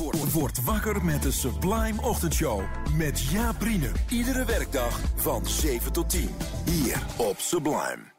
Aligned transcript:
Word, 0.00 0.32
word 0.32 0.64
wakker 0.64 1.04
met 1.04 1.22
de 1.22 1.30
Sublime 1.30 2.02
Ochtendshow. 2.02 2.62
Met 2.96 3.20
Jaap 3.20 3.62
Riene. 3.62 3.90
Iedere 4.08 4.44
werkdag 4.44 5.00
van 5.16 5.46
7 5.46 5.92
tot 5.92 6.10
10. 6.10 6.28
Hier 6.64 7.02
op 7.16 7.38
Sublime. 7.38 8.12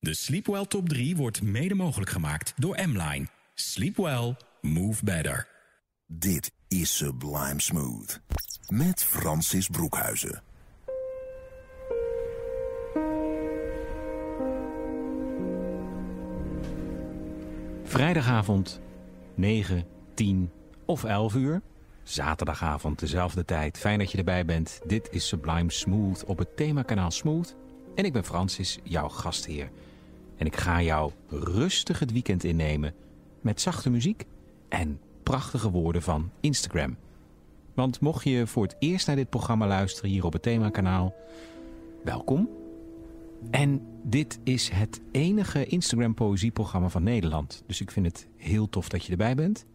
De 0.00 0.14
Sleepwell 0.14 0.66
Top 0.66 0.88
3 0.88 1.16
wordt 1.16 1.42
mede 1.42 1.74
mogelijk 1.74 2.10
gemaakt 2.10 2.52
door 2.56 2.78
M-Line. 2.86 3.26
Sleep 3.54 3.96
well, 3.96 4.36
move 4.60 5.04
better. 5.04 5.48
Dit 6.06 6.52
is 6.68 6.96
Sublime 6.96 7.60
Smooth. 7.60 8.20
Met 8.68 9.04
Francis 9.04 9.68
Broekhuizen. 9.68 10.42
Vrijdagavond 17.84 18.80
9, 19.34 19.84
10 20.14 20.50
of 20.88 21.04
11 21.04 21.34
uur. 21.34 21.62
Zaterdagavond 22.02 22.98
dezelfde 22.98 23.44
tijd. 23.44 23.78
Fijn 23.78 23.98
dat 23.98 24.10
je 24.10 24.18
erbij 24.18 24.44
bent. 24.44 24.80
Dit 24.86 25.08
is 25.10 25.28
Sublime 25.28 25.70
Smooth 25.72 26.24
op 26.24 26.38
het 26.38 26.56
themakanaal 26.56 27.10
Smooth. 27.10 27.56
En 27.94 28.04
ik 28.04 28.12
ben 28.12 28.24
Francis, 28.24 28.78
jouw 28.82 29.08
gastheer. 29.08 29.70
En 30.36 30.46
ik 30.46 30.56
ga 30.56 30.82
jou 30.82 31.12
rustig 31.28 31.98
het 31.98 32.12
weekend 32.12 32.44
innemen 32.44 32.94
met 33.40 33.60
zachte 33.60 33.90
muziek 33.90 34.24
en 34.68 35.00
prachtige 35.22 35.70
woorden 35.70 36.02
van 36.02 36.30
Instagram. 36.40 36.96
Want 37.74 38.00
mocht 38.00 38.24
je 38.24 38.46
voor 38.46 38.62
het 38.62 38.76
eerst 38.78 39.06
naar 39.06 39.16
dit 39.16 39.30
programma 39.30 39.66
luisteren 39.66 40.10
hier 40.10 40.24
op 40.24 40.32
het 40.32 40.42
themakanaal, 40.42 41.14
welkom. 42.04 42.48
En 43.50 43.86
dit 44.02 44.38
is 44.44 44.68
het 44.68 45.00
enige 45.10 45.66
Instagram 45.66 46.14
poëzieprogramma 46.14 46.88
van 46.88 47.02
Nederland. 47.02 47.62
Dus 47.66 47.80
ik 47.80 47.90
vind 47.90 48.06
het 48.06 48.28
heel 48.36 48.68
tof 48.68 48.88
dat 48.88 49.04
je 49.04 49.10
erbij 49.10 49.34
bent. 49.34 49.66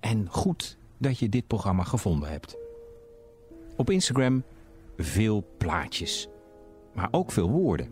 En 0.00 0.26
goed 0.30 0.76
dat 0.98 1.18
je 1.18 1.28
dit 1.28 1.46
programma 1.46 1.82
gevonden 1.82 2.30
hebt. 2.30 2.56
Op 3.76 3.90
Instagram 3.90 4.42
veel 4.96 5.46
plaatjes, 5.58 6.28
maar 6.94 7.08
ook 7.10 7.32
veel 7.32 7.50
woorden. 7.50 7.88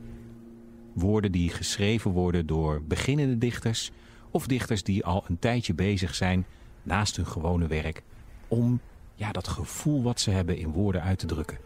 Woorden 0.92 1.32
die 1.32 1.50
geschreven 1.50 2.10
worden 2.10 2.46
door 2.46 2.82
beginnende 2.82 3.38
dichters 3.38 3.90
of 4.30 4.46
dichters 4.46 4.82
die 4.82 5.04
al 5.04 5.24
een 5.28 5.38
tijdje 5.38 5.74
bezig 5.74 6.14
zijn 6.14 6.46
naast 6.82 7.16
hun 7.16 7.26
gewone 7.26 7.66
werk 7.66 8.02
om 8.48 8.80
ja, 9.14 9.32
dat 9.32 9.48
gevoel 9.48 10.02
wat 10.02 10.20
ze 10.20 10.30
hebben 10.30 10.56
in 10.58 10.72
woorden 10.72 11.02
uit 11.02 11.18
te 11.18 11.26
drukken. 11.26 11.58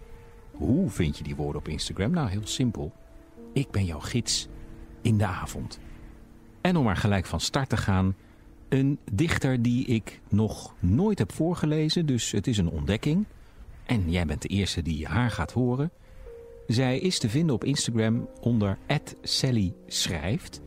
Hoe 0.51 0.91
vind 0.91 1.19
je 1.19 1.25
die 1.25 1.37
woorden 1.37 1.61
op 1.61 1.69
Instagram? 1.69 2.11
Nou, 2.11 2.29
heel 2.29 2.47
simpel. 2.47 2.93
Ik 3.53 3.71
ben 3.71 3.85
jouw 3.85 4.01
gids 4.01 4.49
in 5.03 5.19
de 5.19 5.27
avond. 5.27 5.79
En 6.61 6.77
om 6.77 6.85
maar 6.85 6.97
gelijk 6.97 7.27
van 7.27 7.41
start 7.41 7.69
te 7.69 7.77
gaan, 7.77 8.15
een 8.71 8.99
dichter 9.13 9.63
die 9.63 9.87
ik 9.87 10.21
nog 10.29 10.75
nooit 10.79 11.19
heb 11.19 11.33
voorgelezen, 11.33 12.07
dus 12.07 12.31
het 12.31 12.47
is 12.47 12.59
een 12.59 12.71
ontdekking. 12.71 13.25
En 13.87 14.11
jij 14.11 14.27
bent 14.27 14.43
de 14.43 14.49
eerste 14.49 14.83
die 14.83 15.07
haar 15.07 15.31
gaat 15.31 15.53
horen. 15.53 15.91
Zij 16.67 16.99
is 16.99 17.19
te 17.19 17.29
vinden 17.29 17.55
op 17.55 17.65
Instagram 17.65 18.29
onder 18.41 18.79
Sally 19.23 19.75
schrijft. 19.87 20.61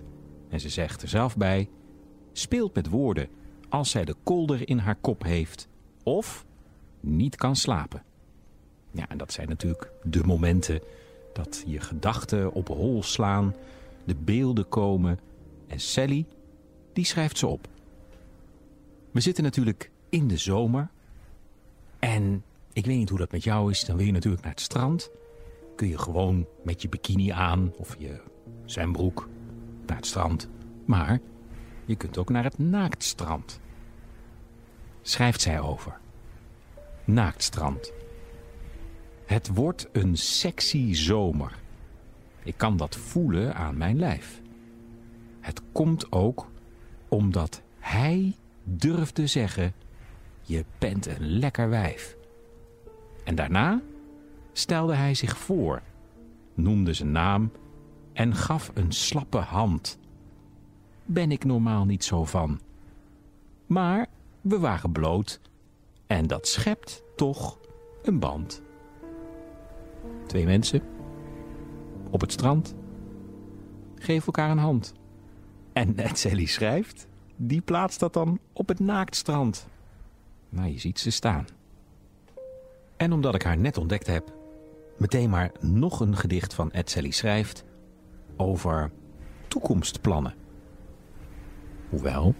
En 0.50 0.59
ze 0.59 0.69
zegt 0.69 1.01
er 1.01 1.07
zelf 1.07 1.38
bij, 1.38 1.69
speelt 2.33 2.75
met 2.75 2.89
woorden 2.89 3.27
als 3.69 3.89
zij 3.89 4.06
de 4.06 4.16
kolder 4.23 4.69
in 4.69 4.77
haar 4.77 4.97
kop 5.01 5.23
heeft 5.23 5.67
of 6.03 6.45
niet 7.00 7.35
kan 7.35 7.56
slapen. 7.56 8.03
Ja, 8.91 9.09
en 9.09 9.17
dat 9.17 9.31
zijn 9.31 9.47
natuurlijk 9.47 9.91
de 10.03 10.23
momenten 10.23 10.81
dat 11.33 11.63
je 11.67 11.79
gedachten 11.79 12.53
op 12.53 12.67
hol 12.67 13.03
slaan, 13.03 13.56
de 14.06 14.16
beelden 14.16 14.69
komen 14.69 15.19
en 15.67 15.79
Sally, 15.79 16.25
die 16.94 17.06
schrijft 17.06 17.38
ze 17.38 17.47
op. 17.47 17.67
We 19.13 19.19
zitten 19.19 19.44
natuurlijk 19.44 19.91
in 20.09 20.28
de 20.28 20.38
zomer 20.38 20.90
en 22.00 22.44
ik 22.74 22.85
weet 22.85 22.97
niet 22.97 23.09
hoe 23.09 23.18
dat 23.18 23.31
met 23.31 23.44
jou 23.44 23.72
is, 23.72 23.85
dan 23.85 23.97
wil 23.97 24.06
je 24.06 24.12
natuurlijk 24.12 24.44
naar 24.44 24.51
het 24.51 24.62
strand. 24.62 25.12
Kun 25.75 25.88
je 25.88 25.97
gewoon 25.97 26.47
met 26.63 26.81
je 26.81 26.90
bikini 26.90 27.29
aan 27.29 27.74
of 27.78 27.96
je 28.00 28.22
zwembroek 28.66 29.29
naar 29.85 29.96
het 29.96 30.06
strand. 30.06 30.50
Maar 30.85 31.19
je 31.85 31.96
kunt 31.96 32.18
ook 32.18 32.29
naar 32.29 32.44
het 32.44 32.57
naaktstrand. 32.57 33.59
Schrijft 35.01 35.41
zij 35.41 35.59
over. 35.59 35.97
Naaktstrand. 37.06 37.94
Het 39.25 39.47
wordt 39.47 39.88
een 39.91 40.18
sexy 40.18 40.94
zomer. 40.94 41.59
Ik 42.44 42.57
kan 42.57 42.78
dat 42.78 42.95
voelen 42.95 43.56
aan 43.56 43.78
mijn 43.78 44.00
lijf. 44.00 44.41
Het 45.40 45.62
komt 45.72 46.12
ook 46.12 46.51
omdat 47.07 47.62
hij 47.80 48.35
durfde 48.63 49.28
zeggen... 49.28 49.74
je 50.41 50.66
bent 50.78 51.06
een 51.06 51.28
lekker 51.40 51.69
wijf. 51.69 52.18
En 53.24 53.35
daarna 53.35 53.81
stelde 54.53 54.96
hij 54.96 55.13
zich 55.13 55.38
voor, 55.38 55.81
noemde 56.53 56.94
zijn 56.94 57.12
naam 57.12 57.51
en 58.13 58.35
gaf 58.35 58.72
een 58.74 58.91
slappe 58.91 59.38
hand. 59.38 59.97
Ben 61.06 61.31
ik 61.31 61.44
normaal 61.46 61.85
niet 61.85 62.03
zo 62.03 62.25
van. 62.25 62.59
Maar 63.66 64.07
we 64.41 64.59
waren 64.59 64.91
bloot 64.91 65.40
en 66.07 66.28
dat 66.28 66.47
schept 66.47 67.03
toch 67.16 67.59
een 68.03 68.19
band. 68.19 68.62
Twee 70.28 70.45
mensen 70.45 70.81
op 72.09 72.22
het 72.22 72.31
strand 72.31 72.75
geven 73.95 74.25
elkaar 74.25 74.50
een 74.50 74.57
hand. 74.57 74.94
En 75.74 75.95
net 75.95 76.28
schrijft, 76.45 77.07
die 77.35 77.61
plaatst 77.61 77.99
dat 77.99 78.13
dan 78.13 78.39
op 78.53 78.67
het 78.67 78.79
naaktstrand. 78.79 79.67
Nou, 80.49 80.67
je 80.67 80.79
ziet 80.79 80.99
ze 80.99 81.11
staan. 81.11 81.45
En 82.97 83.13
omdat 83.13 83.35
ik 83.35 83.44
haar 83.44 83.57
net 83.57 83.77
ontdekt 83.77 84.07
heb, 84.07 84.33
meteen 84.97 85.29
maar 85.29 85.51
nog 85.59 85.99
een 85.99 86.17
gedicht 86.17 86.53
van 86.53 86.71
Ed 86.71 86.89
Sally 86.89 87.11
schrijft 87.11 87.63
over 88.35 88.91
toekomstplannen. 89.47 90.33
Hoewel, 91.89 92.35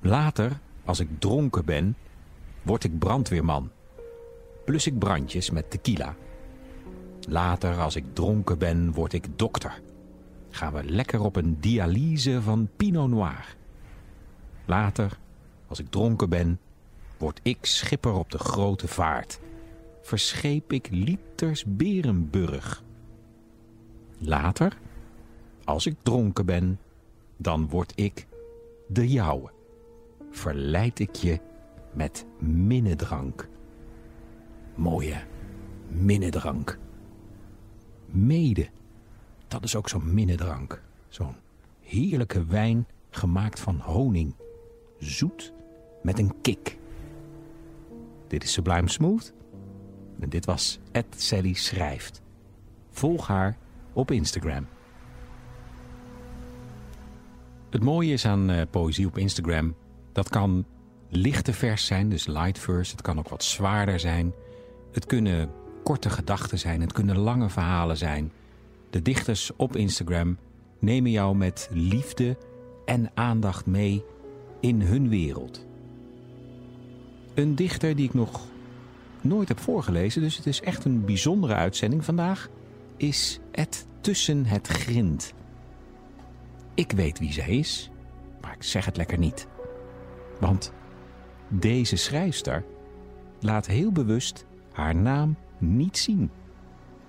later, 0.00 0.60
als 0.84 1.00
ik 1.00 1.08
dronken 1.18 1.64
ben, 1.64 1.96
word 2.62 2.84
ik 2.84 2.98
brandweerman. 2.98 3.70
Plus 4.64 4.86
ik 4.86 4.98
brandjes 4.98 5.50
met 5.50 5.70
tequila. 5.70 6.14
Later, 7.28 7.80
als 7.80 7.96
ik 7.96 8.04
dronken 8.12 8.58
ben, 8.58 8.92
word 8.92 9.12
ik 9.12 9.38
dokter. 9.38 9.80
Gaan 10.58 10.72
we 10.72 10.84
lekker 10.84 11.20
op 11.20 11.36
een 11.36 11.60
dialyse 11.60 12.42
van 12.42 12.68
Pinot 12.76 13.08
Noir. 13.08 13.56
Later, 14.64 15.18
als 15.66 15.78
ik 15.78 15.90
dronken 15.90 16.28
ben, 16.28 16.60
word 17.16 17.40
ik 17.42 17.58
schipper 17.60 18.12
op 18.12 18.30
de 18.30 18.38
grote 18.38 18.88
vaart. 18.88 19.40
Verscheep 20.02 20.72
ik 20.72 20.88
liters 20.90 21.64
Berenburg. 21.66 22.82
Later, 24.18 24.78
als 25.64 25.86
ik 25.86 25.96
dronken 26.02 26.46
ben, 26.46 26.80
dan 27.36 27.68
word 27.68 27.92
ik 27.94 28.26
de 28.86 29.08
jouwe. 29.08 29.50
Verleid 30.30 30.98
ik 30.98 31.14
je 31.14 31.40
met 31.92 32.26
minnedrank. 32.38 33.48
Mooie 34.74 35.20
minnedrank. 35.88 36.78
Mede, 38.06 38.68
dat 39.48 39.64
is 39.64 39.76
ook 39.76 39.88
zo'n 39.88 40.14
minnedrank. 40.14 40.82
Zo'n 41.08 41.34
heerlijke 41.80 42.44
wijn 42.44 42.86
gemaakt 43.10 43.60
van 43.60 43.80
honing. 43.80 44.34
Zoet 44.98 45.52
met 46.02 46.18
een 46.18 46.34
kick. 46.40 46.78
Dit 48.26 48.42
is 48.42 48.52
Sublime 48.52 48.88
Smooth. 48.88 49.32
En 50.20 50.28
dit 50.28 50.44
was 50.44 50.78
Ed 50.92 51.06
Sally 51.16 51.52
Schrijft. 51.52 52.22
Volg 52.90 53.26
haar 53.26 53.56
op 53.92 54.10
Instagram. 54.10 54.66
Het 57.70 57.82
mooie 57.82 58.12
is 58.12 58.26
aan 58.26 58.50
uh, 58.50 58.62
poëzie 58.70 59.06
op 59.06 59.18
Instagram... 59.18 59.74
dat 60.12 60.28
kan 60.28 60.64
lichte 61.08 61.52
vers 61.52 61.86
zijn, 61.86 62.08
dus 62.08 62.26
light 62.26 62.58
verse. 62.58 62.92
Het 62.92 63.02
kan 63.02 63.18
ook 63.18 63.28
wat 63.28 63.44
zwaarder 63.44 64.00
zijn. 64.00 64.32
Het 64.92 65.06
kunnen 65.06 65.50
korte 65.82 66.10
gedachten 66.10 66.58
zijn. 66.58 66.80
Het 66.80 66.92
kunnen 66.92 67.18
lange 67.18 67.48
verhalen 67.48 67.96
zijn. 67.96 68.32
De 68.90 69.02
dichters 69.02 69.50
op 69.56 69.76
Instagram 69.76 70.36
nemen 70.78 71.10
jou 71.10 71.36
met 71.36 71.68
liefde 71.72 72.36
en 72.84 73.10
aandacht 73.14 73.66
mee 73.66 74.04
in 74.60 74.80
hun 74.80 75.08
wereld. 75.08 75.66
Een 77.34 77.54
dichter 77.54 77.96
die 77.96 78.06
ik 78.06 78.14
nog 78.14 78.46
nooit 79.20 79.48
heb 79.48 79.60
voorgelezen, 79.60 80.22
dus 80.22 80.36
het 80.36 80.46
is 80.46 80.60
echt 80.60 80.84
een 80.84 81.04
bijzondere 81.04 81.54
uitzending 81.54 82.04
vandaag, 82.04 82.48
is 82.96 83.40
Ed 83.50 83.86
Tussen 84.00 84.44
het 84.44 84.66
Grind. 84.66 85.32
Ik 86.74 86.92
weet 86.92 87.18
wie 87.18 87.32
zij 87.32 87.48
is, 87.48 87.90
maar 88.40 88.54
ik 88.54 88.62
zeg 88.62 88.84
het 88.84 88.96
lekker 88.96 89.18
niet. 89.18 89.46
Want 90.40 90.72
deze 91.48 91.96
schrijfster 91.96 92.64
laat 93.40 93.66
heel 93.66 93.92
bewust 93.92 94.44
haar 94.72 94.94
naam 94.94 95.36
niet 95.58 95.98
zien. 95.98 96.30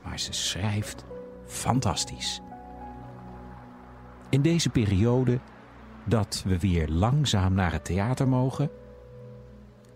Maar 0.04 0.20
ze 0.20 0.34
schrijft 0.34 1.06
fantastisch. 1.50 2.42
In 4.30 4.42
deze 4.42 4.70
periode 4.70 5.40
dat 6.06 6.44
we 6.46 6.60
weer 6.60 6.88
langzaam 6.90 7.54
naar 7.54 7.72
het 7.72 7.86
theater 7.86 8.28
mogen, 8.28 8.70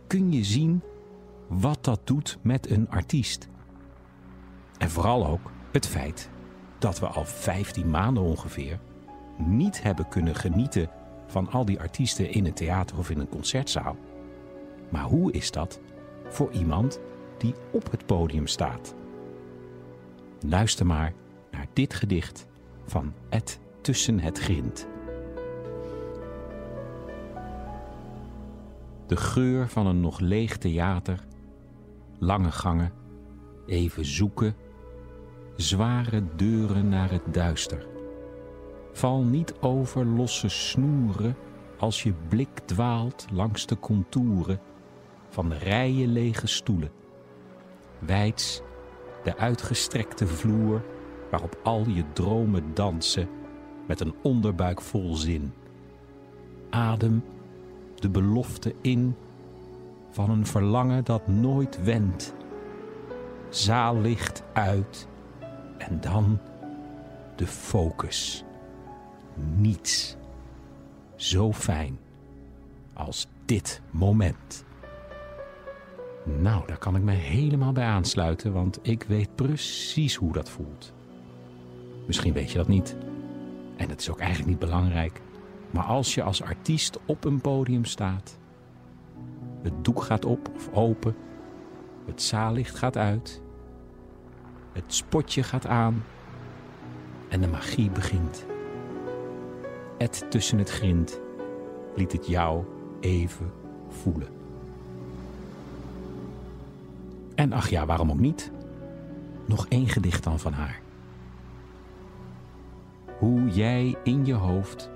kun 0.07 0.31
je 0.31 0.43
zien 0.43 0.81
wat 1.47 1.83
dat 1.83 1.99
doet 2.03 2.37
met 2.41 2.69
een 2.69 2.89
artiest. 2.89 3.47
En 4.77 4.89
vooral 4.89 5.27
ook 5.27 5.51
het 5.71 5.87
feit 5.87 6.29
dat 6.77 6.99
we 6.99 7.07
al 7.07 7.25
15 7.25 7.89
maanden 7.89 8.23
ongeveer 8.23 8.79
niet 9.37 9.83
hebben 9.83 10.07
kunnen 10.07 10.35
genieten 10.35 10.89
van 11.27 11.51
al 11.51 11.65
die 11.65 11.79
artiesten 11.79 12.31
in 12.31 12.45
het 12.45 12.55
theater 12.55 12.97
of 12.97 13.09
in 13.09 13.19
een 13.19 13.29
concertzaal. 13.29 13.95
Maar 14.89 15.03
hoe 15.03 15.31
is 15.31 15.51
dat 15.51 15.79
voor 16.27 16.51
iemand 16.51 16.99
die 17.37 17.53
op 17.71 17.91
het 17.91 18.05
podium 18.05 18.47
staat? 18.47 18.95
Luister 20.45 20.85
maar 20.85 21.13
naar 21.63 21.71
dit 21.73 21.93
gedicht 21.93 22.47
van 22.85 23.13
Ed 23.29 23.59
Tussen 23.81 24.19
het 24.19 24.39
Grind. 24.39 24.87
De 29.07 29.15
geur 29.15 29.67
van 29.67 29.87
een 29.87 29.99
nog 29.99 30.19
leeg 30.19 30.57
theater, 30.57 31.25
lange 32.19 32.51
gangen, 32.51 32.91
even 33.65 34.05
zoeken, 34.05 34.55
zware 35.55 36.23
deuren 36.35 36.89
naar 36.89 37.11
het 37.11 37.33
duister. 37.33 37.87
Val 38.91 39.23
niet 39.23 39.53
over 39.59 40.05
losse 40.05 40.49
snoeren 40.49 41.35
als 41.77 42.03
je 42.03 42.13
blik 42.29 42.59
dwaalt 42.65 43.25
langs 43.31 43.65
de 43.65 43.79
contouren 43.79 44.59
van 45.29 45.49
de 45.49 45.57
rijen 45.57 46.11
lege 46.11 46.47
stoelen. 46.47 46.91
Wijds 47.99 48.61
de 49.23 49.37
uitgestrekte 49.37 50.27
vloer 50.27 50.81
waarop 51.33 51.59
al 51.63 51.87
je 51.87 52.03
dromen 52.13 52.73
dansen 52.73 53.29
met 53.87 53.99
een 53.99 54.13
onderbuik 54.21 54.81
vol 54.81 55.15
zin. 55.15 55.53
Adem 56.69 57.23
de 57.95 58.09
belofte 58.09 58.75
in 58.81 59.15
van 60.09 60.29
een 60.29 60.45
verlangen 60.45 61.03
dat 61.03 61.27
nooit 61.27 61.83
wendt. 61.83 62.33
Zaallicht 63.49 64.43
uit 64.53 65.07
en 65.77 66.01
dan 66.01 66.39
de 67.35 67.47
focus. 67.47 68.43
Niets 69.55 70.17
zo 71.15 71.53
fijn 71.53 71.99
als 72.93 73.27
dit 73.45 73.81
moment. 73.91 74.65
Nou, 76.23 76.67
daar 76.67 76.77
kan 76.77 76.95
ik 76.95 77.01
me 77.01 77.11
helemaal 77.11 77.71
bij 77.71 77.85
aansluiten, 77.85 78.53
want 78.53 78.79
ik 78.81 79.03
weet 79.03 79.35
precies 79.35 80.15
hoe 80.15 80.33
dat 80.33 80.49
voelt. 80.49 80.93
Misschien 82.05 82.33
weet 82.33 82.51
je 82.51 82.57
dat 82.57 82.67
niet. 82.67 82.95
En 83.75 83.89
het 83.89 83.99
is 83.99 84.09
ook 84.09 84.19
eigenlijk 84.19 84.49
niet 84.49 84.59
belangrijk. 84.59 85.21
Maar 85.71 85.83
als 85.83 86.15
je 86.15 86.23
als 86.23 86.43
artiest 86.43 86.99
op 87.05 87.25
een 87.25 87.41
podium 87.41 87.85
staat, 87.85 88.37
het 89.61 89.85
doek 89.85 90.01
gaat 90.01 90.25
op 90.25 90.49
of 90.55 90.69
open, 90.73 91.15
het 92.05 92.21
zaallicht 92.21 92.75
gaat 92.75 92.97
uit, 92.97 93.41
het 94.71 94.93
spotje 94.93 95.43
gaat 95.43 95.67
aan 95.67 96.03
en 97.29 97.41
de 97.41 97.47
magie 97.47 97.89
begint. 97.89 98.45
Ed 99.97 100.25
tussen 100.29 100.57
het 100.57 100.69
grind 100.69 101.19
liet 101.95 102.11
het 102.11 102.27
jou 102.27 102.63
even 102.99 103.51
voelen. 103.89 104.27
En 107.35 107.53
ach 107.53 107.69
ja, 107.69 107.85
waarom 107.85 108.11
ook 108.11 108.19
niet? 108.19 108.51
Nog 109.45 109.65
één 109.67 109.87
gedicht 109.87 110.23
dan 110.23 110.39
van 110.39 110.53
haar. 110.53 110.82
Hoe 113.19 113.49
jij 113.49 113.95
in 114.03 114.25
je 114.25 114.33
hoofd 114.33 114.89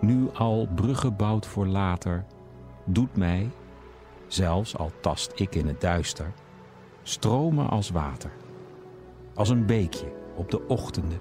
nu 0.00 0.30
al 0.32 0.68
bruggen 0.74 1.16
bouwt 1.16 1.46
voor 1.46 1.66
later, 1.66 2.24
doet 2.84 3.16
mij, 3.16 3.50
zelfs 4.26 4.76
al 4.76 4.92
tast 5.00 5.32
ik 5.34 5.54
in 5.54 5.66
het 5.66 5.80
duister, 5.80 6.32
stromen 7.02 7.68
als 7.68 7.90
water. 7.90 8.30
Als 9.34 9.48
een 9.48 9.66
beekje 9.66 10.12
op 10.36 10.50
de 10.50 10.66
ochtenden 10.68 11.20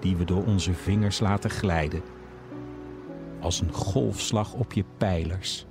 die 0.00 0.16
we 0.16 0.24
door 0.24 0.44
onze 0.44 0.74
vingers 0.74 1.20
laten 1.20 1.50
glijden. 1.50 2.02
Als 3.40 3.60
een 3.60 3.72
golfslag 3.72 4.54
op 4.54 4.72
je 4.72 4.84
pijlers, 4.96 5.66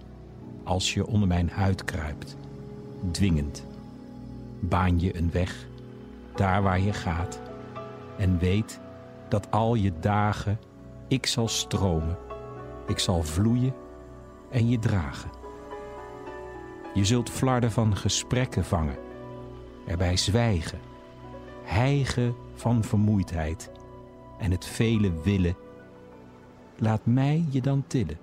als 0.63 0.93
je 0.93 1.07
onder 1.07 1.27
mijn 1.27 1.49
huid 1.49 1.83
kruipt, 1.83 2.37
dwingend. 3.11 3.65
Baan 4.59 4.99
je 4.99 5.17
een 5.17 5.31
weg, 5.31 5.67
daar 6.35 6.63
waar 6.63 6.79
je 6.79 6.93
gaat, 6.93 7.41
en 8.17 8.39
weet 8.39 8.79
dat 9.29 9.51
al 9.51 9.75
je 9.75 9.99
dagen 9.99 10.59
ik 11.07 11.25
zal 11.25 11.47
stromen, 11.47 12.17
ik 12.87 12.99
zal 12.99 13.23
vloeien 13.23 13.73
en 14.51 14.69
je 14.69 14.79
dragen. 14.79 15.29
Je 16.93 17.05
zult 17.05 17.29
flarden 17.29 17.71
van 17.71 17.95
gesprekken 17.95 18.65
vangen, 18.65 18.97
erbij 19.85 20.17
zwijgen, 20.17 20.79
hijgen 21.63 22.35
van 22.55 22.83
vermoeidheid 22.83 23.71
en 24.39 24.51
het 24.51 24.65
vele 24.65 25.21
willen. 25.21 25.55
Laat 26.77 27.05
mij 27.05 27.45
je 27.49 27.61
dan 27.61 27.83
tillen. 27.87 28.17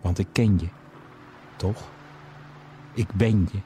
Want 0.00 0.18
ik 0.18 0.28
ken 0.32 0.58
je, 0.58 0.68
toch? 1.56 1.90
Ik 2.94 3.12
ben 3.12 3.48
je. 3.52 3.58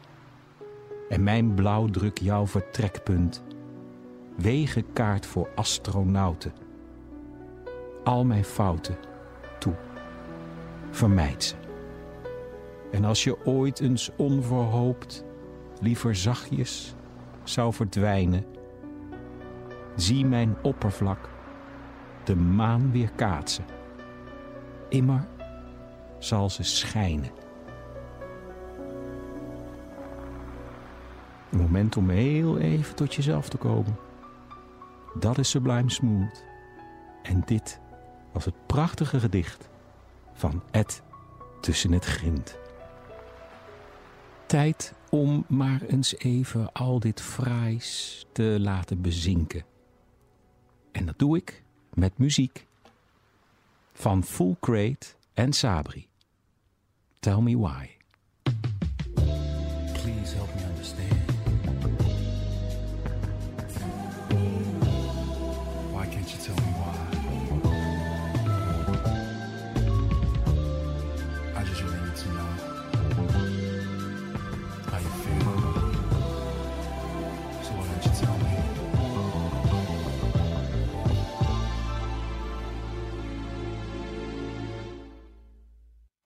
En 1.08 1.22
mijn 1.22 1.54
blauwdruk 1.54 2.18
jouw 2.18 2.46
vertrekpunt. 2.46 3.42
Wegenkaart 4.36 5.26
voor 5.26 5.48
astronauten. 5.54 6.52
Al 8.04 8.24
mijn 8.24 8.44
fouten, 8.44 8.96
toe. 9.58 9.74
Vermijd 10.90 11.44
ze. 11.44 11.54
En 12.90 13.04
als 13.04 13.24
je 13.24 13.46
ooit 13.46 13.80
eens 13.80 14.10
onverhoopt, 14.16 15.24
liever 15.80 16.16
zachtjes 16.16 16.94
zou 17.44 17.72
verdwijnen, 17.72 18.44
zie 19.96 20.26
mijn 20.26 20.56
oppervlak 20.62 21.28
de 22.24 22.36
maan 22.36 22.92
weer 22.92 23.10
kaatsen. 23.16 23.64
Immer 24.88 25.26
zal 26.18 26.50
ze 26.50 26.62
schijnen. 26.62 27.30
Een 31.50 31.58
moment 31.58 31.96
om 31.96 32.10
heel 32.10 32.58
even 32.58 32.94
tot 32.94 33.14
jezelf 33.14 33.48
te 33.48 33.56
komen. 33.56 33.96
Dat 35.18 35.38
is 35.38 35.50
Sublime 35.50 35.90
Smooth. 35.90 36.44
En 37.22 37.42
dit 37.44 37.80
was 38.32 38.44
het 38.44 38.66
prachtige 38.66 39.20
gedicht 39.20 39.68
van 40.32 40.62
Ed 40.70 41.02
tussen 41.60 41.92
het 41.92 42.04
grind. 42.04 42.58
Tijd 44.46 44.94
om 45.10 45.44
maar 45.48 45.82
eens 45.82 46.16
even 46.18 46.72
al 46.72 47.00
dit 47.00 47.20
fraais 47.20 48.26
te 48.32 48.56
laten 48.60 49.00
bezinken. 49.00 49.64
En 50.92 51.06
dat 51.06 51.18
doe 51.18 51.36
ik 51.36 51.62
met 51.94 52.18
muziek 52.18 52.66
van 53.92 54.24
Full 54.24 54.56
Crate 54.60 55.06
en 55.34 55.52
Sabri. 55.52 56.08
Tell 57.18 57.40
me 57.40 57.58
why. 57.58 57.90
Please 59.92 60.34
help 60.34 60.54
me 60.54 60.61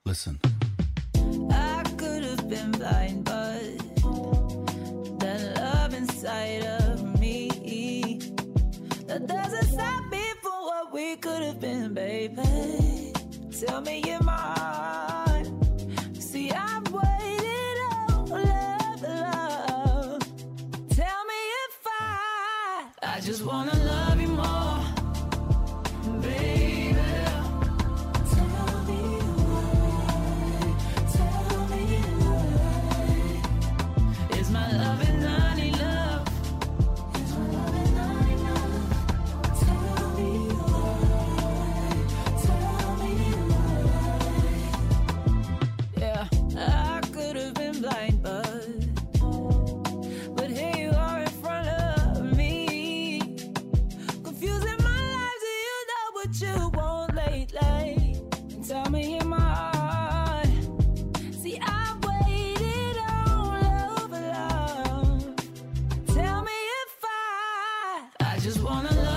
Listen. 0.07 0.39
I 1.51 1.83
could 1.97 2.23
have 2.23 2.49
been 2.49 2.71
blind, 2.71 3.25
but 3.25 3.61
the 5.19 5.53
love 5.59 5.95
inside 5.95 6.65
of 6.65 7.19
me 7.19 8.21
that 9.09 9.27
doesn't 9.27 9.67
stop 9.67 10.09
me 10.09 10.23
what 10.43 10.93
we 10.93 11.17
could 11.17 11.43
have 11.43 11.59
been, 11.59 11.93
baby. 11.93 13.13
Tell 13.51 13.81
me 13.81 14.01
just 68.47 68.62
wanna 68.62 68.95
love 68.95 69.15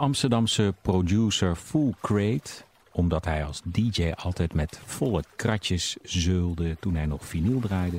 Amsterdamse 0.00 0.74
producer 0.82 1.56
Full 1.56 1.94
Crate, 2.00 2.50
omdat 2.92 3.24
hij 3.24 3.44
als 3.44 3.60
DJ 3.64 4.10
altijd 4.16 4.54
met 4.54 4.80
volle 4.84 5.24
kratjes 5.36 5.96
zeulde 6.02 6.76
toen 6.78 6.94
hij 6.94 7.06
nog 7.06 7.26
vinyl 7.26 7.60
draaide, 7.60 7.98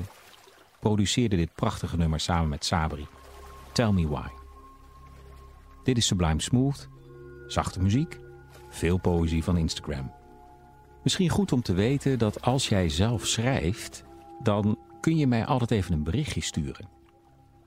produceerde 0.80 1.36
dit 1.36 1.54
prachtige 1.54 1.96
nummer 1.96 2.20
samen 2.20 2.48
met 2.48 2.64
Sabri. 2.64 3.06
Tell 3.72 3.90
Me 3.90 4.08
Why. 4.08 4.28
Dit 5.84 5.96
is 5.96 6.06
Sublime 6.06 6.42
Smooth, 6.42 6.88
zachte 7.46 7.80
muziek, 7.80 8.18
veel 8.68 8.98
poëzie 8.98 9.44
van 9.44 9.56
Instagram. 9.56 10.12
Misschien 11.02 11.28
goed 11.28 11.52
om 11.52 11.62
te 11.62 11.72
weten 11.72 12.18
dat 12.18 12.42
als 12.42 12.68
jij 12.68 12.88
zelf 12.88 13.26
schrijft, 13.26 14.04
dan 14.42 14.78
kun 15.00 15.16
je 15.16 15.26
mij 15.26 15.46
altijd 15.46 15.70
even 15.70 15.92
een 15.92 16.04
berichtje 16.04 16.40
sturen. 16.40 16.88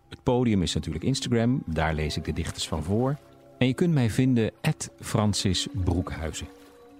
Het 0.09 0.23
podium 0.23 0.61
is 0.61 0.73
natuurlijk 0.73 1.03
Instagram, 1.03 1.63
daar 1.65 1.93
lees 1.93 2.17
ik 2.17 2.25
de 2.25 2.33
dichters 2.33 2.67
van 2.67 2.83
voor. 2.83 3.17
En 3.65 3.71
je 3.71 3.77
kunt 3.77 3.93
mij 3.93 4.09
vinden 4.09 4.51
at 4.61 4.89
Francis 4.99 5.67
Broekhuizen. 5.73 6.47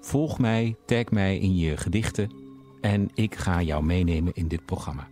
Volg 0.01 0.39
mij, 0.39 0.75
tag 0.86 1.10
mij 1.12 1.38
in 1.38 1.57
je 1.57 1.77
gedichten 1.77 2.31
en 2.81 3.10
ik 3.13 3.36
ga 3.36 3.62
jou 3.62 3.84
meenemen 3.84 4.34
in 4.36 4.48
dit 4.48 4.65
programma. 4.65 5.07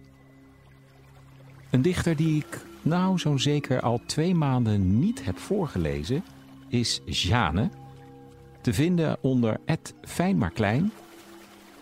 Een 1.70 1.82
dichter 1.82 2.16
die 2.16 2.38
ik 2.38 2.66
nou 2.82 3.20
zo'n 3.20 3.40
zeker 3.40 3.82
al 3.82 4.02
twee 4.06 4.36
maanden 4.36 5.00
niet 5.00 5.26
heb 5.26 5.38
voorgelezen 5.38 6.24
is 6.68 7.02
Jane. 7.06 7.70
Te 8.62 8.74
vinden 8.74 9.18
onder 9.22 9.60
fijn 10.02 10.38
maar 10.38 10.52
klein. 10.52 10.92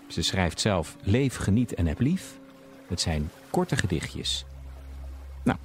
Ze 0.07 0.21
schrijft 0.21 0.59
zelf 0.59 0.97
Leef, 1.03 1.35
geniet 1.35 1.73
en 1.73 1.87
heb 1.87 1.99
lief. 1.99 2.39
Het 2.87 3.01
zijn 3.01 3.29
korte 3.49 3.75
gedichtjes. 3.75 4.45
Nou, 5.43 5.57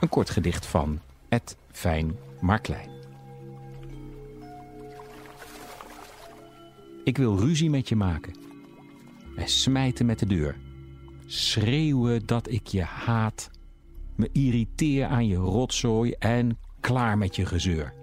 een 0.00 0.08
kort 0.08 0.30
gedicht 0.30 0.66
van 0.66 1.00
Ed 1.28 1.56
Fijn 1.72 2.16
maar 2.40 2.60
klein. 2.60 2.95
Ik 7.06 7.16
wil 7.16 7.38
ruzie 7.38 7.70
met 7.70 7.88
je 7.88 7.96
maken. 7.96 8.34
En 9.36 9.48
smijten 9.48 10.06
met 10.06 10.18
de 10.18 10.26
deur. 10.26 10.56
Schreeuwen 11.26 12.26
dat 12.26 12.50
ik 12.50 12.66
je 12.66 12.82
haat. 12.82 13.50
Me 14.14 14.28
irriteer 14.32 15.06
aan 15.06 15.26
je 15.26 15.36
rotzooi 15.36 16.12
en 16.12 16.58
klaar 16.80 17.18
met 17.18 17.36
je 17.36 17.46
gezeur. 17.46 17.94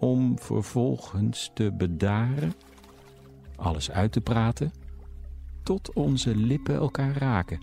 Om 0.00 0.38
vervolgens 0.38 1.50
te 1.54 1.72
bedaren, 1.72 2.54
alles 3.56 3.90
uit 3.90 4.12
te 4.12 4.20
praten, 4.20 4.72
tot 5.62 5.92
onze 5.92 6.36
lippen 6.36 6.74
elkaar 6.74 7.16
raken. 7.16 7.60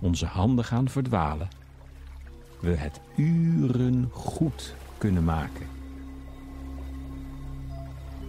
Onze 0.00 0.26
handen 0.26 0.64
gaan 0.64 0.88
verdwalen 0.88 1.48
we 2.60 2.76
het 2.76 3.00
uren 3.16 4.08
goed 4.10 4.74
kunnen 4.98 5.24
maken. 5.24 5.66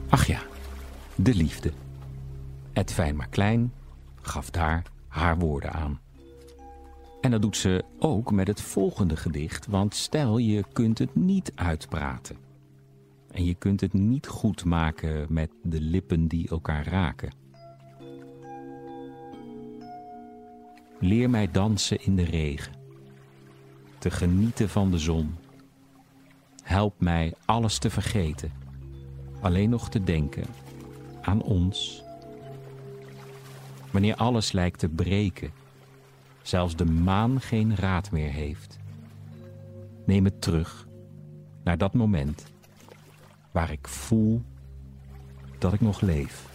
Ach 0.09 0.27
ja, 0.27 0.41
de 1.15 1.35
liefde. 1.35 1.71
Het 2.73 2.93
fijn 2.93 3.15
maar 3.15 3.29
klein 3.29 3.73
gaf 4.21 4.49
daar 4.49 4.83
haar 5.07 5.37
woorden 5.37 5.73
aan. 5.73 5.99
En 7.21 7.31
dat 7.31 7.41
doet 7.41 7.57
ze 7.57 7.83
ook 7.99 8.31
met 8.31 8.47
het 8.47 8.61
volgende 8.61 9.15
gedicht, 9.17 9.67
want 9.67 9.95
stel 9.95 10.37
je 10.37 10.63
kunt 10.73 10.97
het 10.97 11.15
niet 11.15 11.51
uitpraten. 11.55 12.37
En 13.31 13.45
je 13.45 13.55
kunt 13.55 13.81
het 13.81 13.93
niet 13.93 14.27
goed 14.27 14.65
maken 14.65 15.25
met 15.29 15.49
de 15.63 15.81
lippen 15.81 16.27
die 16.27 16.49
elkaar 16.49 16.87
raken. 16.87 17.33
Leer 20.99 21.29
mij 21.29 21.51
dansen 21.51 22.03
in 22.03 22.15
de 22.15 22.23
regen 22.23 22.73
te 23.97 24.11
genieten 24.11 24.69
van 24.69 24.91
de 24.91 24.99
zon. 24.99 25.35
Help 26.63 26.99
mij 26.99 27.33
alles 27.45 27.77
te 27.77 27.89
vergeten, 27.89 28.51
alleen 29.41 29.69
nog 29.69 29.89
te 29.89 30.03
denken 30.03 30.45
aan 31.25 31.41
ons. 31.41 32.03
Wanneer 33.91 34.15
alles 34.15 34.51
lijkt 34.51 34.79
te 34.79 34.89
breken, 34.89 35.51
zelfs 36.41 36.75
de 36.75 36.85
maan 36.85 37.41
geen 37.41 37.75
raad 37.75 38.11
meer 38.11 38.31
heeft. 38.31 38.79
Neem 40.05 40.25
het 40.25 40.41
terug 40.41 40.87
naar 41.63 41.77
dat 41.77 41.93
moment 41.93 42.45
waar 43.51 43.71
ik 43.71 43.87
voel 43.87 44.41
dat 45.57 45.73
ik 45.73 45.81
nog 45.81 46.01
leef. 46.01 46.49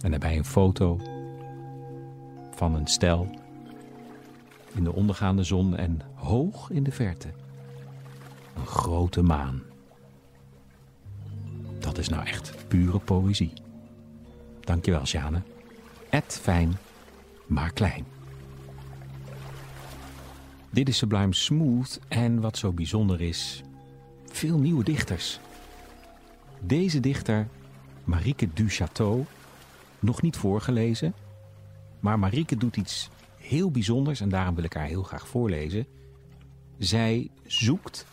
En 0.00 0.10
daarbij 0.10 0.36
een 0.36 0.44
foto 0.44 1.00
van 2.54 2.74
een 2.74 2.86
stel 2.86 3.42
in 4.74 4.84
de 4.84 4.92
ondergaande 4.92 5.44
zon 5.44 5.76
en 5.76 6.00
hoog 6.14 6.70
in 6.70 6.82
de 6.82 6.92
verte 6.92 7.28
een 8.56 8.66
grote 8.66 9.22
maan. 9.22 9.62
Dat 11.94 12.02
is 12.02 12.08
nou 12.08 12.26
echt 12.26 12.68
pure 12.68 12.98
poëzie. 12.98 13.52
Dankjewel, 14.60 15.06
Sjane. 15.06 15.42
Et 16.10 16.38
fijn, 16.42 16.76
maar 17.46 17.72
klein. 17.72 18.04
Dit 20.70 20.88
is 20.88 20.96
Sublime 20.96 21.34
Smooth 21.34 22.00
en 22.08 22.40
wat 22.40 22.58
zo 22.58 22.72
bijzonder 22.72 23.20
is, 23.20 23.62
veel 24.24 24.58
nieuwe 24.58 24.84
dichters. 24.84 25.40
Deze 26.60 27.00
dichter, 27.00 27.48
Marieke 28.04 28.48
Duchâteau, 28.48 29.26
nog 29.98 30.22
niet 30.22 30.36
voorgelezen. 30.36 31.14
Maar 32.00 32.18
Marieke 32.18 32.56
doet 32.56 32.76
iets 32.76 33.10
heel 33.36 33.70
bijzonders 33.70 34.20
en 34.20 34.28
daarom 34.28 34.54
wil 34.54 34.64
ik 34.64 34.72
haar 34.72 34.86
heel 34.86 35.02
graag 35.02 35.28
voorlezen. 35.28 35.86
Zij 36.78 37.30
zoekt 37.46 38.06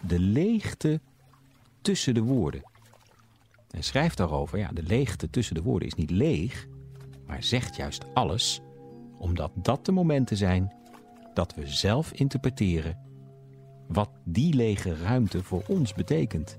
de 0.00 0.18
leegte 0.18 1.00
tussen 1.80 2.14
de 2.14 2.22
woorden. 2.22 2.70
En 3.72 3.84
schrijft 3.84 4.16
daarover, 4.16 4.58
ja, 4.58 4.68
de 4.72 4.82
leegte 4.82 5.30
tussen 5.30 5.54
de 5.54 5.62
woorden 5.62 5.88
is 5.88 5.94
niet 5.94 6.10
leeg, 6.10 6.66
maar 7.26 7.42
zegt 7.42 7.76
juist 7.76 8.14
alles, 8.14 8.60
omdat 9.18 9.50
dat 9.54 9.86
de 9.86 9.92
momenten 9.92 10.36
zijn 10.36 10.72
dat 11.34 11.54
we 11.54 11.66
zelf 11.66 12.12
interpreteren 12.12 12.98
wat 13.88 14.10
die 14.24 14.54
lege 14.54 14.96
ruimte 14.96 15.42
voor 15.42 15.62
ons 15.66 15.94
betekent. 15.94 16.58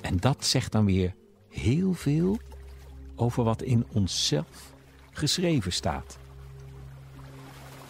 En 0.00 0.16
dat 0.16 0.44
zegt 0.44 0.72
dan 0.72 0.84
weer 0.84 1.14
heel 1.48 1.92
veel 1.92 2.38
over 3.16 3.44
wat 3.44 3.62
in 3.62 3.84
onszelf 3.92 4.74
geschreven 5.10 5.72
staat. 5.72 6.18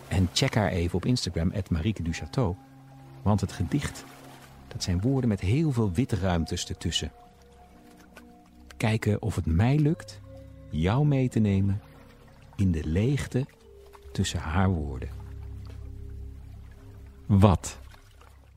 En 0.08 0.28
check 0.32 0.54
haar 0.54 0.70
even 0.70 0.96
op 0.96 1.04
Instagram, 1.04 1.52
Marieke 1.70 2.02
Duchateau. 2.02 2.54
Want 3.22 3.40
het 3.40 3.52
gedicht, 3.52 4.04
dat 4.76 4.84
zijn 4.84 5.00
woorden 5.00 5.28
met 5.28 5.40
heel 5.40 5.72
veel 5.72 5.92
witte 5.92 6.16
ruimtes 6.16 6.68
ertussen. 6.68 7.12
Kijken 8.76 9.22
of 9.22 9.34
het 9.34 9.46
mij 9.46 9.78
lukt 9.78 10.20
jou 10.70 11.06
mee 11.06 11.28
te 11.28 11.38
nemen 11.38 11.82
in 12.56 12.72
de 12.72 12.84
leegte 12.84 13.46
tussen 14.12 14.40
haar 14.40 14.68
woorden. 14.68 15.08
Wat 17.26 17.78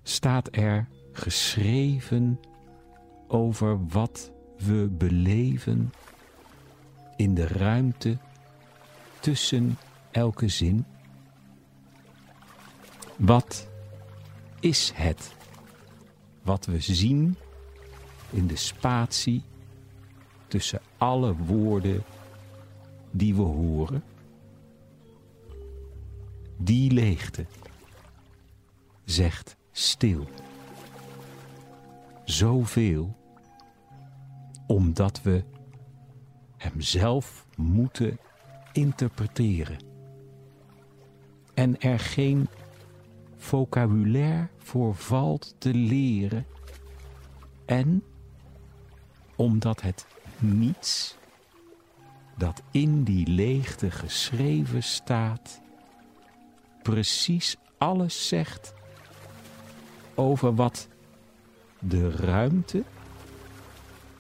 staat 0.03 0.47
er 0.51 0.87
geschreven 1.11 2.39
over 3.27 3.87
wat 3.87 4.31
we 4.57 4.87
beleven 4.97 5.93
in 7.15 7.33
de 7.33 7.47
ruimte 7.47 8.17
tussen 9.19 9.77
elke 10.11 10.47
zin? 10.47 10.85
Wat 13.15 13.67
is 14.59 14.91
het 14.95 15.37
wat 16.41 16.65
we 16.65 16.79
zien 16.79 17.35
in 18.29 18.47
de 18.47 18.55
spatie 18.55 19.43
tussen 20.47 20.81
alle 20.97 21.35
woorden 21.35 22.03
die 23.11 23.35
we 23.35 23.41
horen? 23.41 24.03
Die 26.57 26.91
leegte 26.91 27.45
zegt 29.05 29.55
stil. 29.71 30.27
Zoveel 32.25 33.17
omdat 34.67 35.21
we 35.21 35.43
hem 36.57 36.81
zelf 36.81 37.45
moeten 37.55 38.17
interpreteren. 38.73 39.77
En 41.53 41.79
er 41.79 41.99
geen 41.99 42.47
vocabulaire 43.39 44.47
voor 44.57 44.95
valt 44.95 45.55
te 45.57 45.73
leren. 45.73 46.45
En 47.65 48.03
omdat 49.35 49.81
het 49.81 50.05
niets 50.39 51.17
dat 52.37 52.61
in 52.71 53.03
die 53.03 53.27
leegte 53.27 53.91
geschreven 53.91 54.83
staat, 54.83 55.61
precies 56.81 57.55
alles 57.77 58.27
zegt 58.27 58.73
over 60.15 60.55
wat 60.55 60.87
de 61.79 62.11
ruimte 62.11 62.83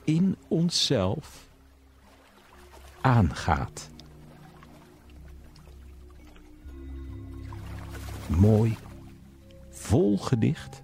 in 0.03 0.35
onszelf 0.47 1.47
aangaat. 3.01 3.89
Mooi, 8.27 8.77
vol 9.89 10.17
gedicht, 10.17 10.81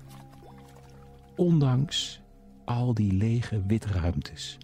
ondanks 1.35 2.21
al 2.63 2.93
die 2.93 3.13
lege 3.13 3.63
witruimtes. 3.65 4.57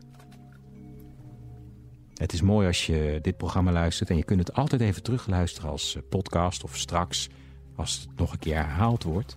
Het 2.13 2.33
is 2.33 2.41
mooi 2.41 2.67
als 2.67 2.85
je 2.85 3.19
dit 3.21 3.37
programma 3.37 3.71
luistert 3.71 4.09
en 4.09 4.17
je 4.17 4.23
kunt 4.23 4.39
het 4.39 4.53
altijd 4.53 4.81
even 4.81 5.03
terugluisteren 5.03 5.69
als 5.69 5.95
eh, 5.95 6.01
podcast 6.09 6.63
of 6.63 6.77
straks 6.77 7.29
als 7.75 7.99
het 7.99 8.17
nog 8.17 8.31
een 8.31 8.39
keer 8.39 8.55
herhaald 8.55 9.03
wordt. 9.03 9.35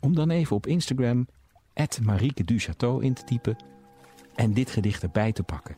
Om 0.00 0.14
dan 0.14 0.30
even 0.30 0.56
op 0.56 0.66
Instagram 0.66 1.26
Marieke 2.02 2.44
Duchateau 2.44 3.04
in 3.04 3.14
te 3.14 3.24
typen 3.24 3.56
en 4.34 4.52
dit 4.52 4.70
gedicht 4.70 5.02
erbij 5.02 5.32
te 5.32 5.42
pakken. 5.42 5.76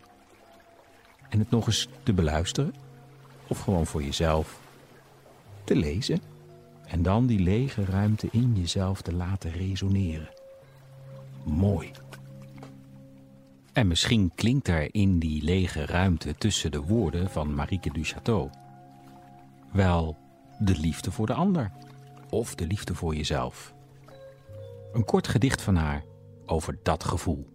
En 1.29 1.39
het 1.39 1.51
nog 1.51 1.67
eens 1.67 1.89
te 2.03 2.13
beluisteren 2.13 2.75
of 3.47 3.61
gewoon 3.61 3.87
voor 3.87 4.03
jezelf 4.03 4.61
te 5.65 5.77
lezen. 5.77 6.32
En 6.93 7.03
dan 7.03 7.27
die 7.27 7.39
lege 7.39 7.85
ruimte 7.85 8.29
in 8.31 8.55
jezelf 8.55 9.03
te 9.03 9.15
laten 9.15 9.51
resoneren. 9.51 10.29
Mooi. 11.45 11.91
En 13.73 13.87
misschien 13.87 14.33
klinkt 14.35 14.69
er 14.69 14.95
in 14.95 15.19
die 15.19 15.43
lege 15.43 15.87
ruimte 15.87 16.35
tussen 16.35 16.71
de 16.71 16.81
woorden 16.81 17.31
van 17.31 17.55
Marieke 17.55 17.93
Duchateau 17.93 18.51
wel 19.71 20.17
de 20.59 20.79
liefde 20.79 21.11
voor 21.11 21.27
de 21.27 21.35
ander 21.35 21.71
of 22.31 22.55
de 22.55 22.67
liefde 22.67 22.95
voor 22.95 23.15
jezelf. 23.15 23.75
Een 24.93 25.05
kort 25.05 25.29
gedicht 25.29 25.63
van 25.63 25.77
haar 25.77 26.05
over 26.47 26.79
dat 26.83 27.05
gevoel. 27.05 27.49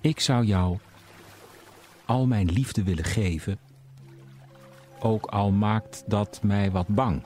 Ik 0.00 0.20
zou 0.20 0.44
jou 0.44 0.78
al 2.04 2.26
mijn 2.26 2.50
liefde 2.50 2.82
willen 2.82 3.04
geven, 3.04 3.58
ook 5.02 5.26
al 5.26 5.50
maakt 5.50 6.04
dat 6.06 6.40
mij 6.42 6.70
wat 6.70 6.88
bang. 6.88 7.22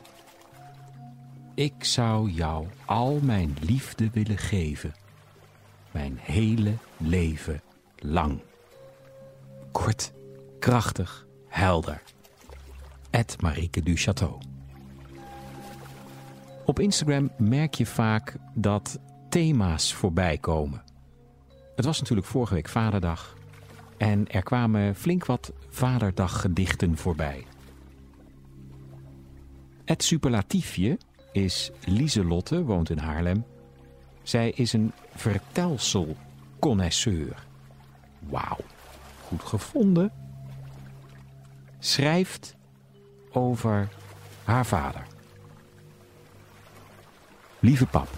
Ik 1.54 1.84
zou 1.84 2.30
jou 2.30 2.66
al 2.84 3.18
mijn 3.22 3.56
liefde 3.60 4.10
willen 4.12 4.38
geven, 4.38 4.94
mijn 5.90 6.18
hele 6.20 6.72
leven 6.96 7.60
lang. 7.98 8.40
Kort, 9.72 10.12
krachtig, 10.58 11.26
helder. 11.48 12.02
Ed 13.10 13.36
Marieke 13.40 13.82
du 13.82 13.96
Château. 13.96 14.38
Op 16.64 16.78
Instagram 16.80 17.30
merk 17.38 17.74
je 17.74 17.86
vaak 17.86 18.36
dat 18.54 18.98
thema's 19.28 19.94
voorbij 19.94 20.38
komen. 20.38 20.82
Het 21.76 21.84
was 21.84 22.00
natuurlijk 22.00 22.28
vorige 22.28 22.54
week 22.54 22.68
Vaderdag. 22.68 23.36
En 23.96 24.28
er 24.28 24.42
kwamen 24.42 24.94
flink 24.94 25.26
wat 25.26 25.52
Vaderdaggedichten 25.68 26.96
voorbij. 26.96 27.44
Het 29.87 30.05
superlatiefje 30.05 30.99
is 31.33 31.70
Lieselotte, 31.85 32.64
woont 32.64 32.90
in 32.90 32.99
Haarlem. 32.99 33.44
Zij 34.22 34.51
is 34.51 34.72
een 34.72 34.92
vertelselconnoisseur. 35.14 37.46
Wauw, 38.18 38.59
goed 39.27 39.42
gevonden. 39.42 40.12
Schrijft 41.79 42.57
over 43.33 43.88
haar 44.44 44.66
vader. 44.66 45.07
Lieve 47.59 47.87
pap, 47.87 48.09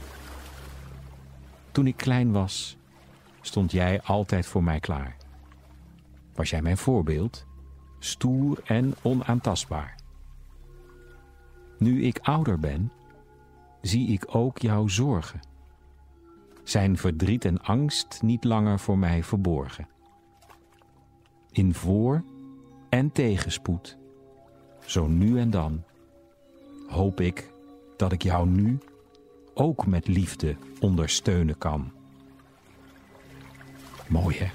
toen 1.72 1.86
ik 1.86 1.96
klein 1.96 2.32
was, 2.32 2.76
stond 3.40 3.72
jij 3.72 4.02
altijd 4.02 4.46
voor 4.46 4.64
mij 4.64 4.80
klaar. 4.80 5.16
Was 6.34 6.50
jij 6.50 6.62
mijn 6.62 6.78
voorbeeld, 6.78 7.46
stoer 7.98 8.60
en 8.64 8.94
onaantastbaar. 9.02 9.97
Nu 11.78 12.02
ik 12.02 12.18
ouder 12.18 12.58
ben, 12.58 12.92
zie 13.80 14.08
ik 14.08 14.24
ook 14.34 14.58
jouw 14.58 14.88
zorgen. 14.88 15.40
Zijn 16.62 16.96
verdriet 16.96 17.44
en 17.44 17.62
angst 17.62 18.22
niet 18.22 18.44
langer 18.44 18.78
voor 18.78 18.98
mij 18.98 19.24
verborgen. 19.24 19.88
In 21.50 21.74
voor- 21.74 22.24
en 22.88 23.12
tegenspoed, 23.12 23.96
zo 24.84 25.06
nu 25.06 25.38
en 25.38 25.50
dan, 25.50 25.82
hoop 26.88 27.20
ik 27.20 27.50
dat 27.96 28.12
ik 28.12 28.22
jou 28.22 28.48
nu 28.48 28.78
ook 29.54 29.86
met 29.86 30.08
liefde 30.08 30.56
ondersteunen 30.80 31.58
kan. 31.58 31.92
Mooi 34.06 34.36
hè? 34.38 34.50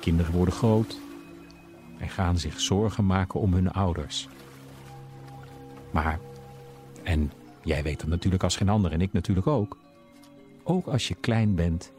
Kinderen 0.00 0.32
worden 0.32 0.54
groot 0.54 1.00
en 1.98 2.08
gaan 2.08 2.38
zich 2.38 2.60
zorgen 2.60 3.06
maken 3.06 3.40
om 3.40 3.52
hun 3.52 3.70
ouders. 3.70 4.28
Maar, 5.90 6.18
en 7.02 7.32
jij 7.62 7.82
weet 7.82 8.00
dat 8.00 8.08
natuurlijk 8.08 8.42
als 8.42 8.56
geen 8.56 8.68
ander 8.68 8.92
en 8.92 9.00
ik 9.00 9.12
natuurlijk 9.12 9.46
ook, 9.46 9.78
ook 10.62 10.86
als 10.86 11.08
je 11.08 11.14
klein 11.14 11.54
bent, 11.54 11.92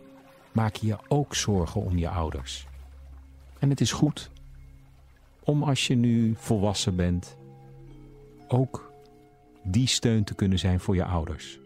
maak 0.51 0.75
je 0.75 0.87
je 0.87 0.97
ook 1.07 1.35
zorgen 1.35 1.81
om 1.81 1.97
je 1.97 2.09
ouders. 2.09 2.67
En 3.59 3.69
het 3.69 3.81
is 3.81 3.91
goed. 3.91 4.29
om 5.43 5.63
als 5.63 5.87
je 5.87 5.95
nu 5.95 6.35
volwassen 6.37 6.95
bent 6.95 7.37
ook 8.47 8.91
die 9.63 9.87
steun 9.87 10.23
te 10.23 10.33
kunnen 10.33 10.59
zijn 10.59 10.79
voor 10.79 10.95
je 10.95 11.05
ouders. 11.05 11.59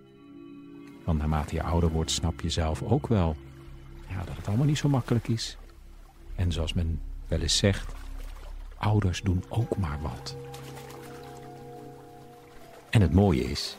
Want 1.03 1.19
naarmate 1.19 1.55
je 1.55 1.63
ouder 1.63 1.91
wordt, 1.91 2.11
snap 2.11 2.41
je 2.41 2.49
zelf 2.49 2.83
ook 2.83 3.07
wel 3.07 3.35
ja, 4.09 4.23
dat 4.23 4.37
het 4.37 4.47
allemaal 4.47 4.65
niet 4.65 4.77
zo 4.77 4.89
makkelijk 4.89 5.27
is. 5.27 5.57
En 6.35 6.51
zoals 6.51 6.73
men 6.73 7.01
wel 7.27 7.39
eens 7.39 7.57
zegt, 7.57 7.93
ouders 8.77 9.21
doen 9.21 9.43
ook 9.49 9.77
maar 9.77 10.01
wat. 10.01 10.35
En 12.95 13.01
het 13.01 13.13
mooie 13.13 13.43
is, 13.43 13.77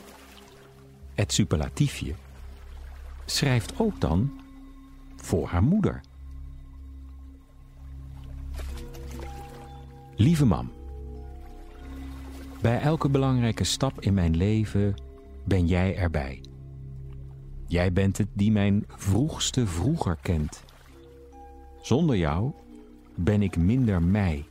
het 1.15 1.33
superlatiefje 1.33 2.15
schrijft 3.25 3.79
ook 3.79 4.01
dan 4.01 4.41
voor 5.17 5.47
haar 5.47 5.63
moeder. 5.63 6.01
Lieve 10.17 10.45
mam, 10.45 10.73
bij 12.61 12.81
elke 12.81 13.09
belangrijke 13.09 13.65
stap 13.65 14.01
in 14.01 14.15
mijn 14.15 14.37
leven 14.37 14.95
ben 15.45 15.67
jij 15.67 15.97
erbij. 15.97 16.41
Jij 17.67 17.93
bent 17.93 18.19
het 18.19 18.29
die 18.33 18.53
mijn 18.53 18.85
vroegste 18.89 19.67
vroeger 19.67 20.17
kent. 20.23 20.65
Zonder 21.83 22.17
jou 22.17 22.53
ben 23.15 23.43
ik 23.43 23.57
minder 23.57 24.03
mij. 24.03 24.45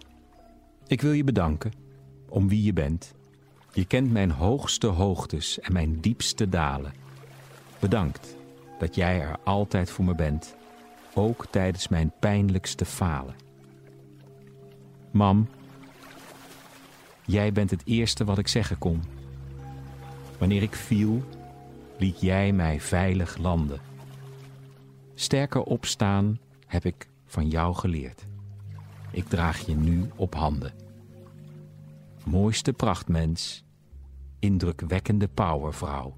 Ik 0.87 1.01
wil 1.01 1.11
je 1.11 1.23
bedanken 1.23 1.71
om 2.29 2.47
wie 2.47 2.63
je 2.63 2.73
bent. 2.73 3.14
Je 3.75 3.85
kent 3.85 4.11
mijn 4.11 4.31
hoogste 4.31 4.87
hoogtes 4.87 5.59
en 5.59 5.73
mijn 5.73 5.99
diepste 5.99 6.49
dalen. 6.49 6.93
Bedankt 7.79 8.35
dat 8.79 8.95
jij 8.95 9.21
er 9.21 9.37
altijd 9.43 9.89
voor 9.89 10.05
me 10.05 10.15
bent, 10.15 10.55
ook 11.13 11.45
tijdens 11.49 11.87
mijn 11.87 12.11
pijnlijkste 12.19 12.85
falen. 12.85 13.35
Mam, 15.11 15.47
jij 17.25 17.51
bent 17.51 17.71
het 17.71 17.81
eerste 17.85 18.25
wat 18.25 18.37
ik 18.37 18.47
zeggen 18.47 18.77
kon. 18.77 19.03
Wanneer 20.37 20.61
ik 20.61 20.75
viel, 20.75 21.23
liet 21.97 22.21
jij 22.21 22.51
mij 22.51 22.81
veilig 22.81 23.37
landen. 23.37 23.79
Sterker 25.15 25.61
opstaan 25.63 26.39
heb 26.67 26.85
ik 26.85 27.07
van 27.25 27.47
jou 27.47 27.75
geleerd. 27.75 28.25
Ik 29.11 29.27
draag 29.27 29.65
je 29.65 29.75
nu 29.75 30.09
op 30.15 30.35
handen. 30.35 30.73
Mooiste 32.23 32.73
prachtmens, 32.73 33.64
indrukwekkende 34.45 35.27
powervrouw. 35.27 36.17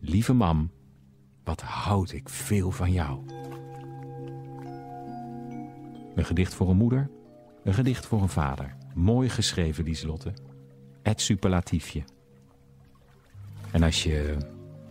Lieve 0.00 0.32
mam, 0.32 0.70
wat 1.44 1.60
houd 1.60 2.12
ik 2.12 2.28
veel 2.28 2.70
van 2.70 2.92
jou. 2.92 3.20
Een 6.14 6.24
gedicht 6.24 6.54
voor 6.54 6.70
een 6.70 6.76
moeder, 6.76 7.10
een 7.64 7.74
gedicht 7.74 8.06
voor 8.06 8.22
een 8.22 8.28
vader. 8.28 8.76
Mooi 8.94 9.28
geschreven, 9.28 9.84
Lieselotte. 9.84 10.32
Het 11.02 11.20
superlatiefje. 11.20 12.02
En 13.70 13.82
als 13.82 14.02
je 14.02 14.36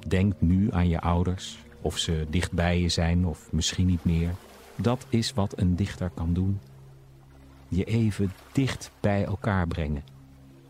denkt 0.08 0.42
nu 0.42 0.72
aan 0.74 0.88
je 0.88 1.00
ouders, 1.00 1.60
of 1.82 1.98
ze 1.98 2.26
dicht 2.30 2.52
bij 2.52 2.80
je 2.82 2.90
zijn 2.90 3.26
of 3.26 3.52
misschien 3.52 3.88
niet 3.88 4.06
meer, 4.06 4.36
dat 4.76 5.06
is 5.10 5.34
wat 5.34 5.58
een 5.60 5.76
dichter 5.76 6.10
kan 6.14 6.34
doen. 6.34 6.60
Je 7.68 7.84
even 7.84 8.32
dicht 8.52 8.92
bij 9.00 9.24
elkaar 9.24 9.68
brengen. 9.68 10.04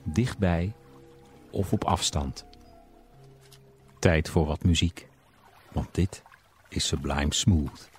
Dichtbij 0.04 0.74
of 1.52 1.74
op 1.74 1.84
afstand. 1.84 2.46
Tijd 4.00 4.30
voor 4.30 4.46
wat 4.46 4.64
muziek, 4.64 5.08
want 5.72 5.96
dit 5.96 6.24
is 6.70 6.88
Sublime 6.88 7.34
Smooth. 7.34 7.90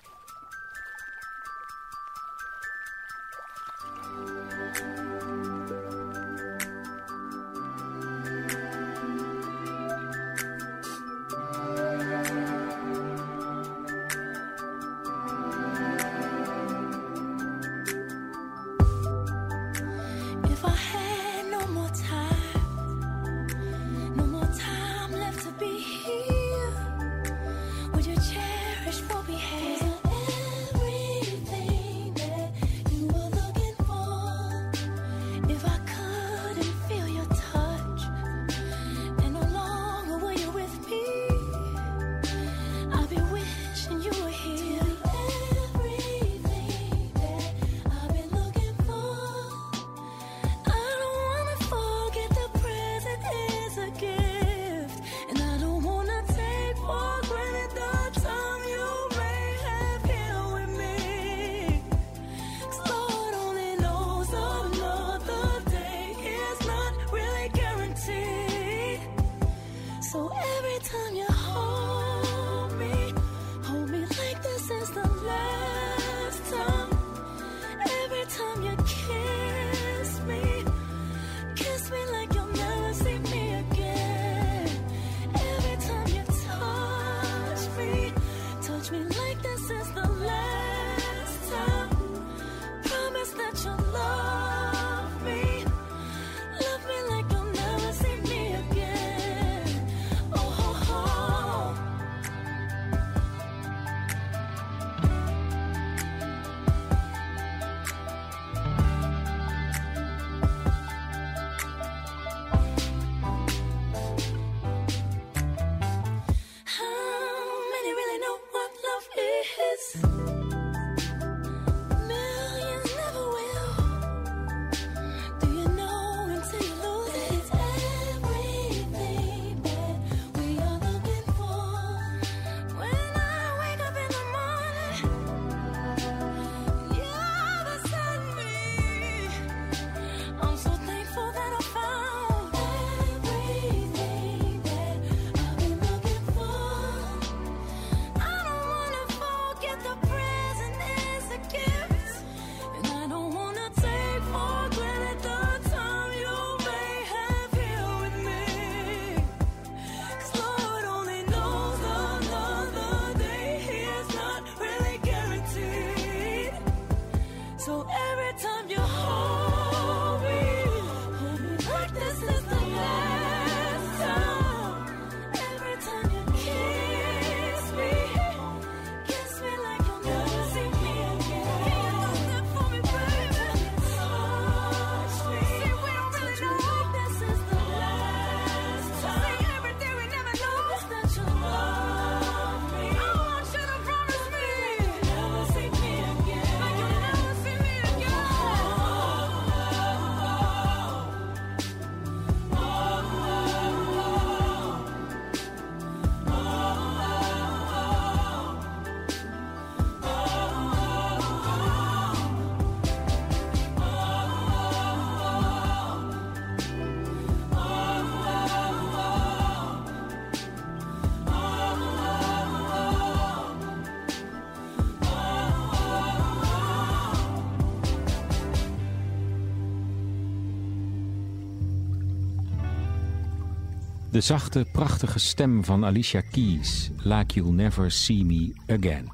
De 234.21 234.27
zachte, 234.27 234.65
prachtige 234.71 235.19
stem 235.19 235.63
van 235.63 235.85
Alicia 235.85 236.21
Keys, 236.31 236.91
Like 236.97 237.33
You'll 237.33 237.53
Never 237.53 237.91
See 237.91 238.25
Me 238.25 238.53
Again. 238.67 239.11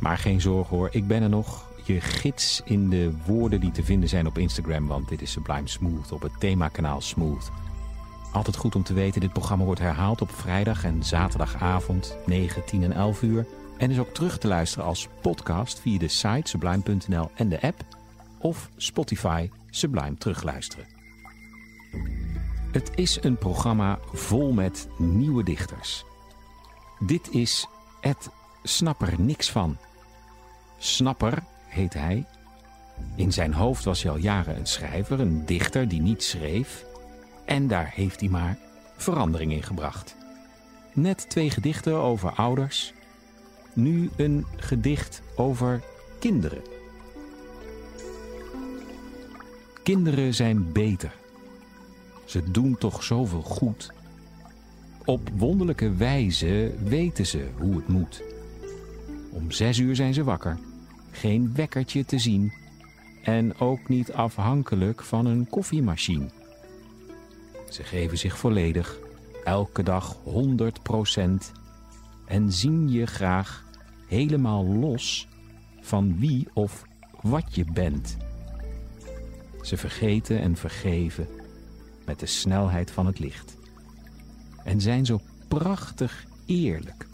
Maar 0.00 0.18
geen 0.18 0.40
zorgen 0.40 0.76
hoor, 0.76 0.88
ik 0.92 1.06
ben 1.06 1.22
er 1.22 1.28
nog. 1.28 1.70
Je 1.84 2.00
gids 2.00 2.62
in 2.64 2.90
de 2.90 3.12
woorden 3.26 3.60
die 3.60 3.70
te 3.70 3.84
vinden 3.84 4.08
zijn 4.08 4.26
op 4.26 4.38
Instagram, 4.38 4.86
want 4.86 5.08
dit 5.08 5.22
is 5.22 5.30
Sublime 5.30 5.68
Smooth 5.68 6.12
op 6.12 6.22
het 6.22 6.32
themakanaal 6.38 7.00
Smooth. 7.00 7.50
Altijd 8.32 8.56
goed 8.56 8.74
om 8.74 8.82
te 8.82 8.94
weten, 8.94 9.20
dit 9.20 9.32
programma 9.32 9.64
wordt 9.64 9.80
herhaald 9.80 10.20
op 10.20 10.30
vrijdag 10.30 10.84
en 10.84 11.04
zaterdagavond 11.04 12.16
9, 12.26 12.64
10 12.64 12.82
en 12.82 12.92
11 12.92 13.22
uur. 13.22 13.46
En 13.78 13.90
is 13.90 13.98
ook 13.98 14.14
terug 14.14 14.38
te 14.38 14.48
luisteren 14.48 14.84
als 14.84 15.08
podcast 15.20 15.80
via 15.80 15.98
de 15.98 16.08
site 16.08 16.48
sublime.nl 16.48 17.30
en 17.34 17.48
de 17.48 17.62
app 17.62 17.84
of 18.38 18.70
Spotify 18.76 19.50
Sublime 19.70 20.16
terugluisteren. 20.18 20.86
Het 22.74 22.90
is 22.94 23.22
een 23.22 23.36
programma 23.36 23.98
vol 24.12 24.52
met 24.52 24.88
nieuwe 24.96 25.42
dichters. 25.42 26.04
Dit 26.98 27.30
is 27.30 27.66
Ed 28.00 28.30
Snapper 28.62 29.20
niks 29.20 29.50
van. 29.50 29.76
Snapper 30.78 31.42
heet 31.66 31.94
hij. 31.94 32.26
In 33.16 33.32
zijn 33.32 33.52
hoofd 33.52 33.84
was 33.84 34.02
hij 34.02 34.12
al 34.12 34.18
jaren 34.18 34.56
een 34.56 34.66
schrijver, 34.66 35.20
een 35.20 35.46
dichter 35.46 35.88
die 35.88 36.00
niet 36.00 36.22
schreef. 36.22 36.84
En 37.44 37.68
daar 37.68 37.90
heeft 37.94 38.20
hij 38.20 38.28
maar 38.28 38.58
verandering 38.96 39.52
in 39.52 39.62
gebracht. 39.62 40.16
Net 40.92 41.30
twee 41.30 41.50
gedichten 41.50 41.94
over 41.94 42.30
ouders. 42.30 42.92
Nu 43.72 44.10
een 44.16 44.46
gedicht 44.56 45.22
over 45.36 45.82
kinderen. 46.18 46.62
Kinderen 49.82 50.34
zijn 50.34 50.72
beter. 50.72 51.22
Ze 52.24 52.50
doen 52.50 52.78
toch 52.78 53.02
zoveel 53.02 53.42
goed. 53.42 53.92
Op 55.04 55.30
wonderlijke 55.36 55.94
wijze 55.94 56.74
weten 56.84 57.26
ze 57.26 57.48
hoe 57.58 57.76
het 57.76 57.88
moet. 57.88 58.22
Om 59.32 59.50
zes 59.50 59.78
uur 59.78 59.96
zijn 59.96 60.14
ze 60.14 60.24
wakker. 60.24 60.58
Geen 61.10 61.54
wekkertje 61.54 62.04
te 62.04 62.18
zien. 62.18 62.52
En 63.22 63.58
ook 63.58 63.88
niet 63.88 64.12
afhankelijk 64.12 65.02
van 65.02 65.26
een 65.26 65.48
koffiemachine. 65.48 66.30
Ze 67.70 67.82
geven 67.82 68.18
zich 68.18 68.38
volledig, 68.38 68.98
elke 69.44 69.82
dag 69.82 70.16
100% 70.16 71.52
En 72.26 72.52
zien 72.52 72.90
je 72.90 73.06
graag 73.06 73.64
helemaal 74.06 74.64
los 74.64 75.28
van 75.80 76.18
wie 76.18 76.48
of 76.52 76.84
wat 77.20 77.54
je 77.54 77.64
bent. 77.72 78.16
Ze 79.62 79.76
vergeten 79.76 80.40
en 80.40 80.56
vergeven 80.56 81.26
met 82.06 82.20
de 82.20 82.26
snelheid 82.26 82.90
van 82.90 83.06
het 83.06 83.18
licht. 83.18 83.56
En 84.64 84.80
zijn 84.80 85.06
zo 85.06 85.20
prachtig 85.48 86.24
eerlijk. 86.46 87.06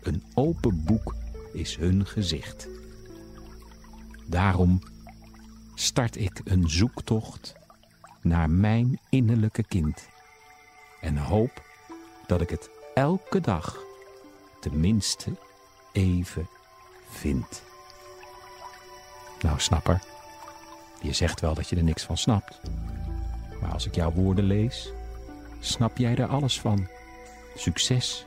Een 0.00 0.22
open 0.34 0.84
boek 0.84 1.14
is 1.52 1.76
hun 1.76 2.06
gezicht. 2.06 2.68
Daarom 4.26 4.80
start 5.74 6.16
ik 6.16 6.40
een 6.44 6.70
zoektocht 6.70 7.54
naar 8.20 8.50
mijn 8.50 9.00
innerlijke 9.08 9.64
kind. 9.64 10.08
En 11.00 11.16
hoop 11.16 11.62
dat 12.26 12.40
ik 12.40 12.50
het 12.50 12.70
elke 12.94 13.40
dag 13.40 13.78
tenminste 14.60 15.30
even 15.92 16.48
vind. 17.08 17.62
Nou, 19.40 19.60
snapper, 19.60 20.02
je 21.02 21.12
zegt 21.12 21.40
wel 21.40 21.54
dat 21.54 21.68
je 21.68 21.76
er 21.76 21.82
niks 21.82 22.02
van 22.02 22.16
snapt. 22.16 22.60
Maar 23.64 23.72
als 23.72 23.86
ik 23.86 23.94
jouw 23.94 24.12
woorden 24.12 24.44
lees, 24.44 24.92
snap 25.60 25.98
jij 25.98 26.16
er 26.16 26.26
alles 26.26 26.60
van. 26.60 26.86
Succes 27.56 28.26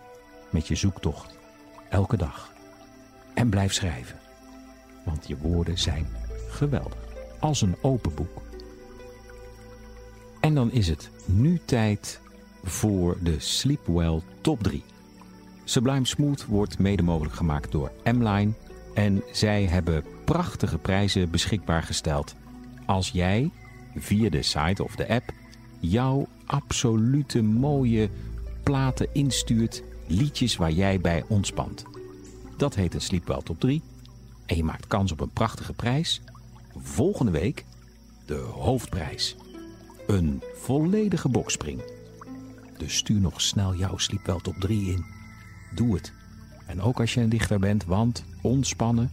met 0.50 0.68
je 0.68 0.76
zoektocht, 0.76 1.38
elke 1.90 2.18
dag. 2.18 2.54
En 3.34 3.50
blijf 3.50 3.74
schrijven, 3.74 4.20
want 5.06 5.28
je 5.28 5.38
woorden 5.38 5.78
zijn 5.78 6.08
geweldig, 6.50 6.98
als 7.40 7.62
een 7.62 7.76
open 7.82 8.14
boek. 8.14 8.42
En 10.40 10.56
dan 10.56 10.72
is 10.72 10.88
het 10.88 11.10
nu 11.26 11.60
tijd 11.66 12.20
voor 12.64 13.18
de 13.22 13.40
Sleepwell 13.40 14.22
Top 14.42 14.64
3. 14.64 14.84
Sublime 15.64 16.06
Smooth 16.06 16.46
wordt 16.46 16.80
mede 16.80 17.04
mogelijk 17.04 17.36
gemaakt 17.36 17.72
door 17.72 17.92
M-Line. 18.04 18.52
En 18.94 19.24
zij 19.32 19.64
hebben 19.64 20.04
prachtige 20.26 20.78
prijzen 20.78 21.30
beschikbaar 21.30 21.84
gesteld. 21.84 22.36
Als 22.86 23.10
jij 23.10 23.52
via 24.02 24.30
de 24.30 24.42
site 24.42 24.84
of 24.84 24.96
de 24.96 25.08
app 25.08 25.32
jouw 25.80 26.28
absolute 26.46 27.42
mooie 27.42 28.10
platen 28.64 29.08
instuurt, 29.14 29.84
liedjes 30.08 30.56
waar 30.56 30.72
jij 30.72 31.02
bij 31.02 31.24
ontspant. 31.28 31.86
Dat 32.58 32.76
heet 32.76 32.94
een 32.94 33.02
Sleepwell 33.02 33.42
Top 33.44 33.60
3. 33.60 33.82
En 34.46 34.56
je 34.56 34.64
maakt 34.64 34.88
kans 34.88 35.12
op 35.12 35.20
een 35.20 35.30
prachtige 35.30 35.74
prijs. 35.74 36.22
Volgende 36.78 37.32
week 37.32 37.66
de 38.26 38.36
hoofdprijs. 38.36 39.36
Een 40.08 40.44
volledige 40.56 41.30
bokspring. 41.30 41.82
Dus 42.78 42.96
stuur 42.96 43.20
nog 43.20 43.42
snel 43.42 43.76
jouw 43.76 43.98
Sleepwell 43.98 44.40
Top 44.42 44.56
3 44.56 44.92
in. 44.92 45.06
Doe 45.76 45.96
het. 45.96 46.14
En 46.66 46.82
ook 46.82 47.00
als 47.00 47.14
je 47.14 47.22
een 47.22 47.30
dichter 47.30 47.60
bent, 47.60 47.86
want 47.86 48.24
ontspannen, 48.42 49.12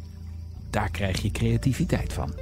daar 0.71 0.91
krijg 0.91 1.23
je 1.23 1.31
creativiteit 1.31 2.13
van. 2.13 2.33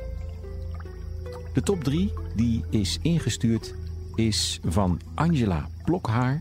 De 1.55 1.63
top 1.63 1.85
3 1.85 2.13
die 2.35 2.65
is 2.71 2.99
ingestuurd 3.03 3.75
is 4.15 4.61
van 4.65 5.01
Angela 5.15 5.69
Plokhaar. 5.85 6.41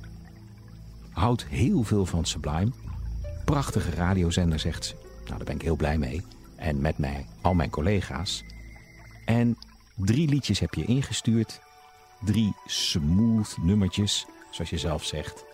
Houdt 1.10 1.46
heel 1.46 1.84
veel 1.84 2.06
van 2.06 2.26
Sublime. 2.26 2.72
Prachtige 3.46 3.92
radiozender 3.92 4.60
zegt 4.60 4.86
ze. 4.86 4.94
Nou, 5.26 5.38
daar 5.38 5.46
ben 5.46 5.56
ik 5.56 5.62
heel 5.62 5.76
blij 5.76 5.98
mee. 5.98 6.22
En 6.56 6.82
met 6.82 6.98
mij 6.98 7.26
al 7.42 7.54
mijn 7.54 7.70
collega's. 7.70 8.44
En 9.26 9.58
drie 9.96 10.30
liedjes 10.30 10.60
heb 10.60 10.74
je 10.74 10.86
ingestuurd. 10.86 11.60
Drie 12.26 12.54
smooth 12.66 13.58
nummertjes, 13.62 14.26
zoals 14.52 14.70
je 14.70 14.78
zelf 14.78 15.04
zegt. 15.04 15.46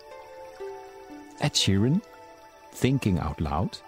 Ed 1.38 1.56
Sheeran, 1.56 2.02
Thinking 2.78 3.20
Out 3.22 3.40
Loud, 3.40 3.82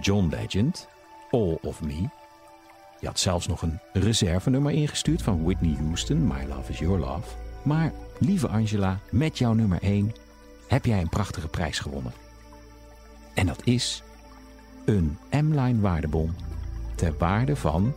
John 0.00 0.28
Legend, 0.28 0.88
All 1.30 1.58
of 1.62 1.82
Me. 1.82 2.08
Je 3.04 3.10
had 3.10 3.18
zelfs 3.18 3.46
nog 3.46 3.62
een 3.62 3.78
reservenummer 3.92 4.72
ingestuurd 4.72 5.22
van 5.22 5.44
Whitney 5.44 5.76
Houston, 5.78 6.26
My 6.26 6.44
Love 6.48 6.72
Is 6.72 6.78
Your 6.78 6.98
Love. 6.98 7.36
Maar 7.62 7.92
lieve 8.18 8.48
Angela, 8.48 9.00
met 9.10 9.38
jouw 9.38 9.52
nummer 9.52 9.82
1 9.82 10.12
heb 10.68 10.84
jij 10.84 11.00
een 11.00 11.08
prachtige 11.08 11.48
prijs 11.48 11.78
gewonnen. 11.78 12.12
En 13.34 13.46
dat 13.46 13.60
is 13.64 14.02
een 14.84 15.18
M-Line 15.30 15.80
waardebon 15.80 16.34
ter 16.94 17.14
waarde 17.18 17.56
van 17.56 17.94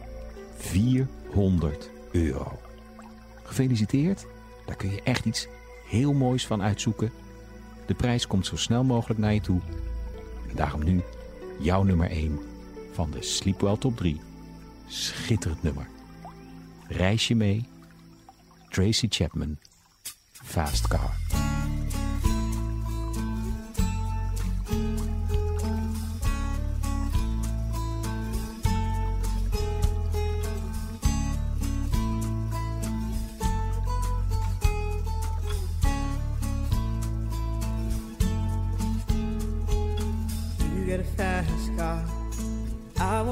400 0.57 1.89
euro. 2.11 2.59
Gefeliciteerd, 3.43 4.25
daar 4.65 4.75
kun 4.75 4.91
je 4.91 5.01
echt 5.03 5.25
iets 5.25 5.47
heel 5.85 6.13
moois 6.13 6.47
van 6.47 6.61
uitzoeken. 6.61 7.11
De 7.85 7.93
prijs 7.93 8.27
komt 8.27 8.45
zo 8.45 8.55
snel 8.55 8.83
mogelijk 8.83 9.19
naar 9.19 9.33
je 9.33 9.41
toe. 9.41 9.59
En 10.49 10.55
daarom 10.55 10.83
nu 10.83 11.01
jouw 11.59 11.83
nummer 11.83 12.09
1 12.09 12.39
van 12.91 13.11
de 13.11 13.21
Sleepwell 13.21 13.77
Top 13.77 13.97
3. 13.97 14.21
Schitterend 14.89 15.63
nummer. 15.63 15.87
Reis 16.87 17.27
je 17.27 17.35
mee? 17.35 17.65
Tracy 18.69 19.07
Chapman, 19.09 19.57
Fast 20.31 20.87
Car. 20.87 21.15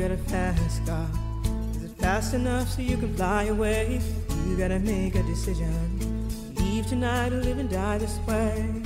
Got 0.00 0.12
a 0.12 0.16
fast 0.16 0.86
car. 0.86 1.06
Is 1.74 1.84
it 1.84 1.90
fast 1.98 2.32
enough 2.32 2.70
so 2.70 2.80
you 2.80 2.96
can 2.96 3.14
fly 3.16 3.44
away? 3.44 4.00
You 4.46 4.56
gotta 4.56 4.78
make 4.78 5.14
a 5.14 5.22
decision. 5.24 6.54
Leave 6.54 6.86
tonight 6.86 7.34
or 7.34 7.42
live 7.42 7.58
and 7.58 7.68
die 7.68 7.98
this 7.98 8.18
way. 8.26 8.82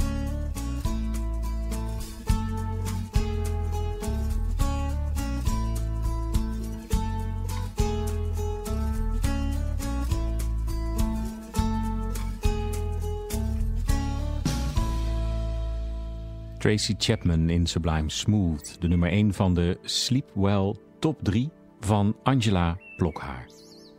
Tracy 16.58 16.94
Chapman 16.94 17.50
in 17.50 17.66
Sublime 17.66 18.10
Smooth, 18.10 18.80
de 18.80 18.88
nummer 18.88 19.10
1 19.10 19.32
van 19.32 19.54
de 19.54 19.78
Sleep 19.84 20.24
Well 20.34 20.83
Top 21.04 21.22
3 21.22 21.50
van 21.80 22.16
Angela 22.22 22.78
Blokhaar. 22.96 23.46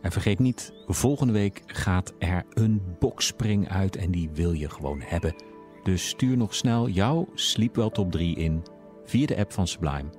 En 0.02 0.12
vergeet 0.12 0.38
niet, 0.38 0.72
volgende 0.86 1.32
week 1.32 1.62
gaat 1.66 2.12
er 2.18 2.44
een 2.50 2.82
boxspring 2.98 3.68
uit 3.68 3.96
en 3.96 4.10
die 4.10 4.30
wil 4.32 4.52
je 4.52 4.70
gewoon 4.70 5.00
hebben. 5.00 5.34
Dus 5.82 6.08
stuur 6.08 6.36
nog 6.36 6.54
snel 6.54 6.88
jouw 6.88 7.28
Sleep 7.34 7.76
Well 7.76 7.90
Top 7.90 8.12
3 8.12 8.36
in 8.36 8.62
via 9.04 9.26
de 9.26 9.36
app 9.36 9.52
van 9.52 9.66
Sublime. 9.66 10.10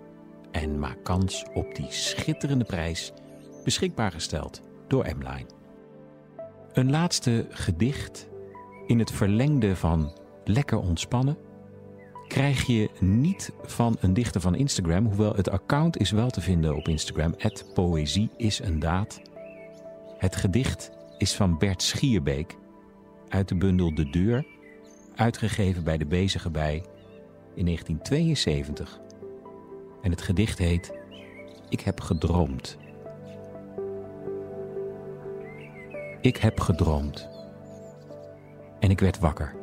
En 0.52 0.80
maak 0.80 1.04
kans 1.04 1.46
op 1.54 1.76
die 1.76 1.92
schitterende 1.92 2.66
prijs, 2.66 3.14
beschikbaar 3.64 4.12
gesteld 4.12 4.62
door 4.88 5.06
M-Line. 5.18 5.48
Een 6.74 6.90
laatste 6.90 7.48
gedicht 7.50 8.30
in 8.86 9.00
het 9.00 9.12
verlengde 9.12 9.76
van 9.76 10.18
lekker 10.44 10.80
ontspannen 10.80 11.38
krijg 12.28 12.66
je 12.66 12.90
niet 13.00 13.52
van 13.64 13.98
een 14.00 14.14
dichter 14.14 14.42
van 14.42 14.56
Instagram, 14.56 15.06
hoewel 15.06 15.36
het 15.36 15.50
account 15.50 15.98
is 15.98 16.12
wel 16.12 16.30
te 16.30 16.42
vinden 16.42 16.76
op 16.76 16.88
Instagram. 16.88 17.36
Poëzie 17.74 18.30
is 18.38 18.60
een 18.60 18.80
daad. 18.80 19.22
Het 20.18 20.36
gedicht 20.36 20.92
is 21.18 21.36
van 21.36 21.58
Bert 21.58 21.82
Schierbeek 21.82 22.56
uit 23.30 23.48
de 23.48 23.56
bundel 23.56 23.96
De 23.96 24.10
Deur, 24.10 24.46
uitgegeven 25.16 25.84
bij 25.84 25.98
de 25.98 26.06
Bezige 26.06 26.50
Bij 26.50 26.84
in 27.56 27.66
1972. 27.66 29.00
En 30.02 30.12
het 30.12 30.22
gedicht 30.22 30.58
heet 30.58 30.94
Ik 31.70 31.80
heb 31.80 32.02
gedroomd. 32.02 32.78
Ik 36.22 36.38
heb 36.38 36.60
gedroomd. 36.60 37.30
En 38.80 38.90
ik 38.90 39.00
werd 39.00 39.20
wakker. 39.20 39.57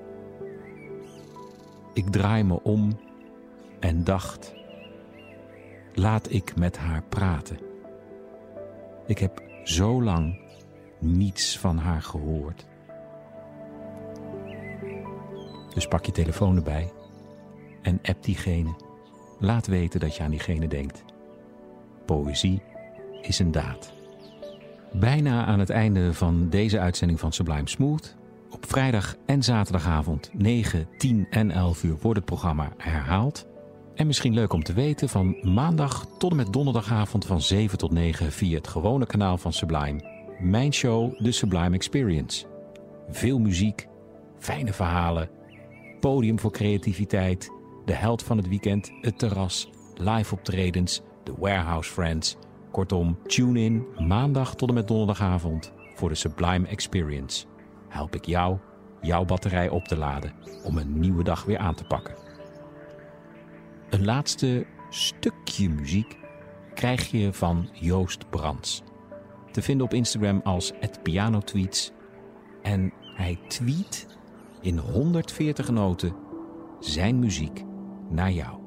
Ik 1.94 2.08
draai 2.08 2.42
me 2.42 2.62
om 2.62 2.98
en 3.80 4.04
dacht: 4.04 4.54
laat 5.94 6.32
ik 6.32 6.56
met 6.56 6.78
haar 6.78 7.02
praten. 7.08 7.58
Ik 9.06 9.18
heb 9.18 9.42
zo 9.64 10.02
lang 10.02 10.40
niets 10.98 11.58
van 11.58 11.78
haar 11.78 12.02
gehoord. 12.02 12.66
Dus 15.74 15.86
pak 15.88 16.06
je 16.06 16.12
telefoon 16.12 16.56
erbij 16.56 16.92
en 17.82 17.98
app 18.02 18.22
diegene. 18.24 18.74
Laat 19.38 19.66
weten 19.66 20.00
dat 20.00 20.16
je 20.16 20.22
aan 20.22 20.30
diegene 20.30 20.68
denkt. 20.68 21.04
Poëzie 22.04 22.62
is 23.22 23.38
een 23.38 23.50
daad. 23.50 23.92
Bijna 24.92 25.44
aan 25.44 25.58
het 25.58 25.70
einde 25.70 26.14
van 26.14 26.48
deze 26.48 26.78
uitzending 26.78 27.20
van 27.20 27.32
Sublime 27.32 27.68
Smooth. 27.68 28.16
Vrijdag 28.74 29.16
en 29.26 29.42
zaterdagavond 29.42 30.30
9, 30.32 30.88
10 30.98 31.26
en 31.30 31.50
11 31.50 31.82
uur 31.82 31.96
wordt 32.00 32.18
het 32.18 32.26
programma 32.26 32.72
herhaald. 32.76 33.46
En 33.94 34.06
misschien 34.06 34.34
leuk 34.34 34.52
om 34.52 34.62
te 34.62 34.72
weten 34.72 35.08
van 35.08 35.36
maandag 35.42 36.06
tot 36.18 36.30
en 36.30 36.36
met 36.36 36.52
donderdagavond 36.52 37.26
van 37.26 37.40
7 37.40 37.78
tot 37.78 37.92
9 37.92 38.32
via 38.32 38.56
het 38.56 38.68
gewone 38.68 39.06
kanaal 39.06 39.38
van 39.38 39.52
Sublime. 39.52 40.00
Mijn 40.38 40.72
show 40.72 41.22
The 41.22 41.32
Sublime 41.32 41.74
Experience. 41.74 42.46
Veel 43.08 43.38
muziek, 43.38 43.88
fijne 44.38 44.72
verhalen, 44.72 45.30
podium 46.00 46.38
voor 46.38 46.52
creativiteit, 46.52 47.50
de 47.84 47.94
held 47.94 48.22
van 48.22 48.36
het 48.36 48.48
weekend, 48.48 48.92
het 49.00 49.18
terras, 49.18 49.70
live 49.94 50.34
optredens, 50.34 51.00
de 51.24 51.32
Warehouse 51.38 51.90
Friends. 51.92 52.36
Kortom, 52.70 53.18
tune 53.26 53.60
in 53.60 53.86
maandag 54.06 54.54
tot 54.54 54.68
en 54.68 54.74
met 54.74 54.88
donderdagavond 54.88 55.72
voor 55.94 56.08
de 56.08 56.14
Sublime 56.14 56.68
Experience. 56.68 57.46
Help 57.94 58.14
ik 58.14 58.24
jou 58.24 58.58
jouw 59.00 59.24
batterij 59.24 59.68
op 59.68 59.84
te 59.84 59.96
laden 59.96 60.32
om 60.64 60.78
een 60.78 60.98
nieuwe 60.98 61.24
dag 61.24 61.44
weer 61.44 61.58
aan 61.58 61.74
te 61.74 61.84
pakken. 61.84 62.14
Een 63.90 64.04
laatste 64.04 64.66
stukje 64.90 65.68
muziek 65.68 66.18
krijg 66.74 67.10
je 67.10 67.32
van 67.32 67.68
Joost 67.72 68.30
Brands. 68.30 68.82
Te 69.50 69.62
vinden 69.62 69.86
op 69.86 69.94
Instagram 69.94 70.40
als 70.44 70.72
@pianotweets 71.02 71.92
en 72.62 72.92
hij 73.00 73.38
tweet 73.48 74.06
in 74.60 74.78
140 74.78 75.70
noten 75.70 76.16
zijn 76.80 77.18
muziek 77.18 77.64
naar 78.08 78.32
jou. 78.32 78.60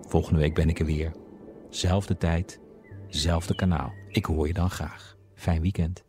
Volgende 0.00 0.38
week 0.38 0.54
ben 0.54 0.68
ik 0.68 0.78
er 0.78 0.86
weer. 0.86 1.12
Zelfde 1.68 2.16
tijd, 2.16 2.60
zelfde 3.08 3.54
kanaal. 3.54 3.92
Ik 4.08 4.24
hoor 4.24 4.46
je 4.46 4.52
dan 4.52 4.70
graag. 4.70 5.16
Fijn 5.34 5.60
weekend. 5.60 6.06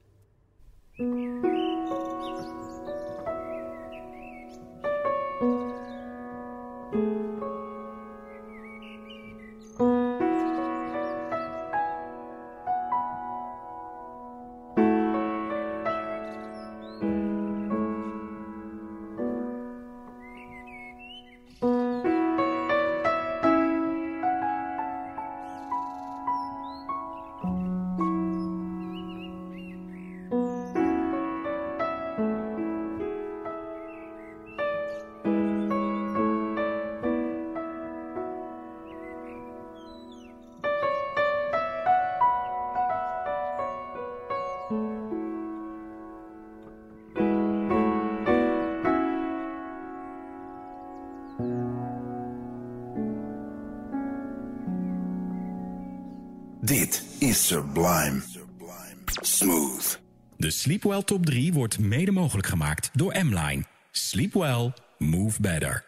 Sublime. 57.39 58.21
Smooth. 59.21 59.99
De 60.37 60.51
Sleepwell 60.51 61.03
Top 61.03 61.25
3 61.25 61.53
wordt 61.53 61.79
mede 61.79 62.11
mogelijk 62.11 62.47
gemaakt 62.47 62.89
door 62.93 63.15
M-Line. 63.23 63.63
Sleep 63.91 64.33
well, 64.33 64.73
move 64.97 65.41
better. 65.41 65.85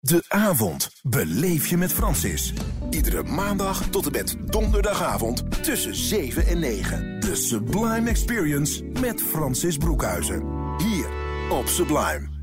De 0.00 0.24
avond 0.28 0.90
beleef 1.02 1.66
je 1.66 1.76
met 1.76 1.92
Francis. 1.92 2.52
Iedere 2.90 3.22
maandag 3.22 3.88
tot 3.88 4.06
en 4.06 4.12
met 4.12 4.36
donderdagavond 4.46 5.64
tussen 5.64 5.94
7 5.94 6.46
en 6.46 6.58
9. 6.58 7.20
De 7.20 7.34
Sublime 7.34 8.10
Experience 8.10 8.84
met 8.84 9.22
Francis 9.22 9.76
Broekhuizen. 9.76 10.42
Hier 10.76 11.08
op 11.50 11.66
Sublime. 11.66 12.35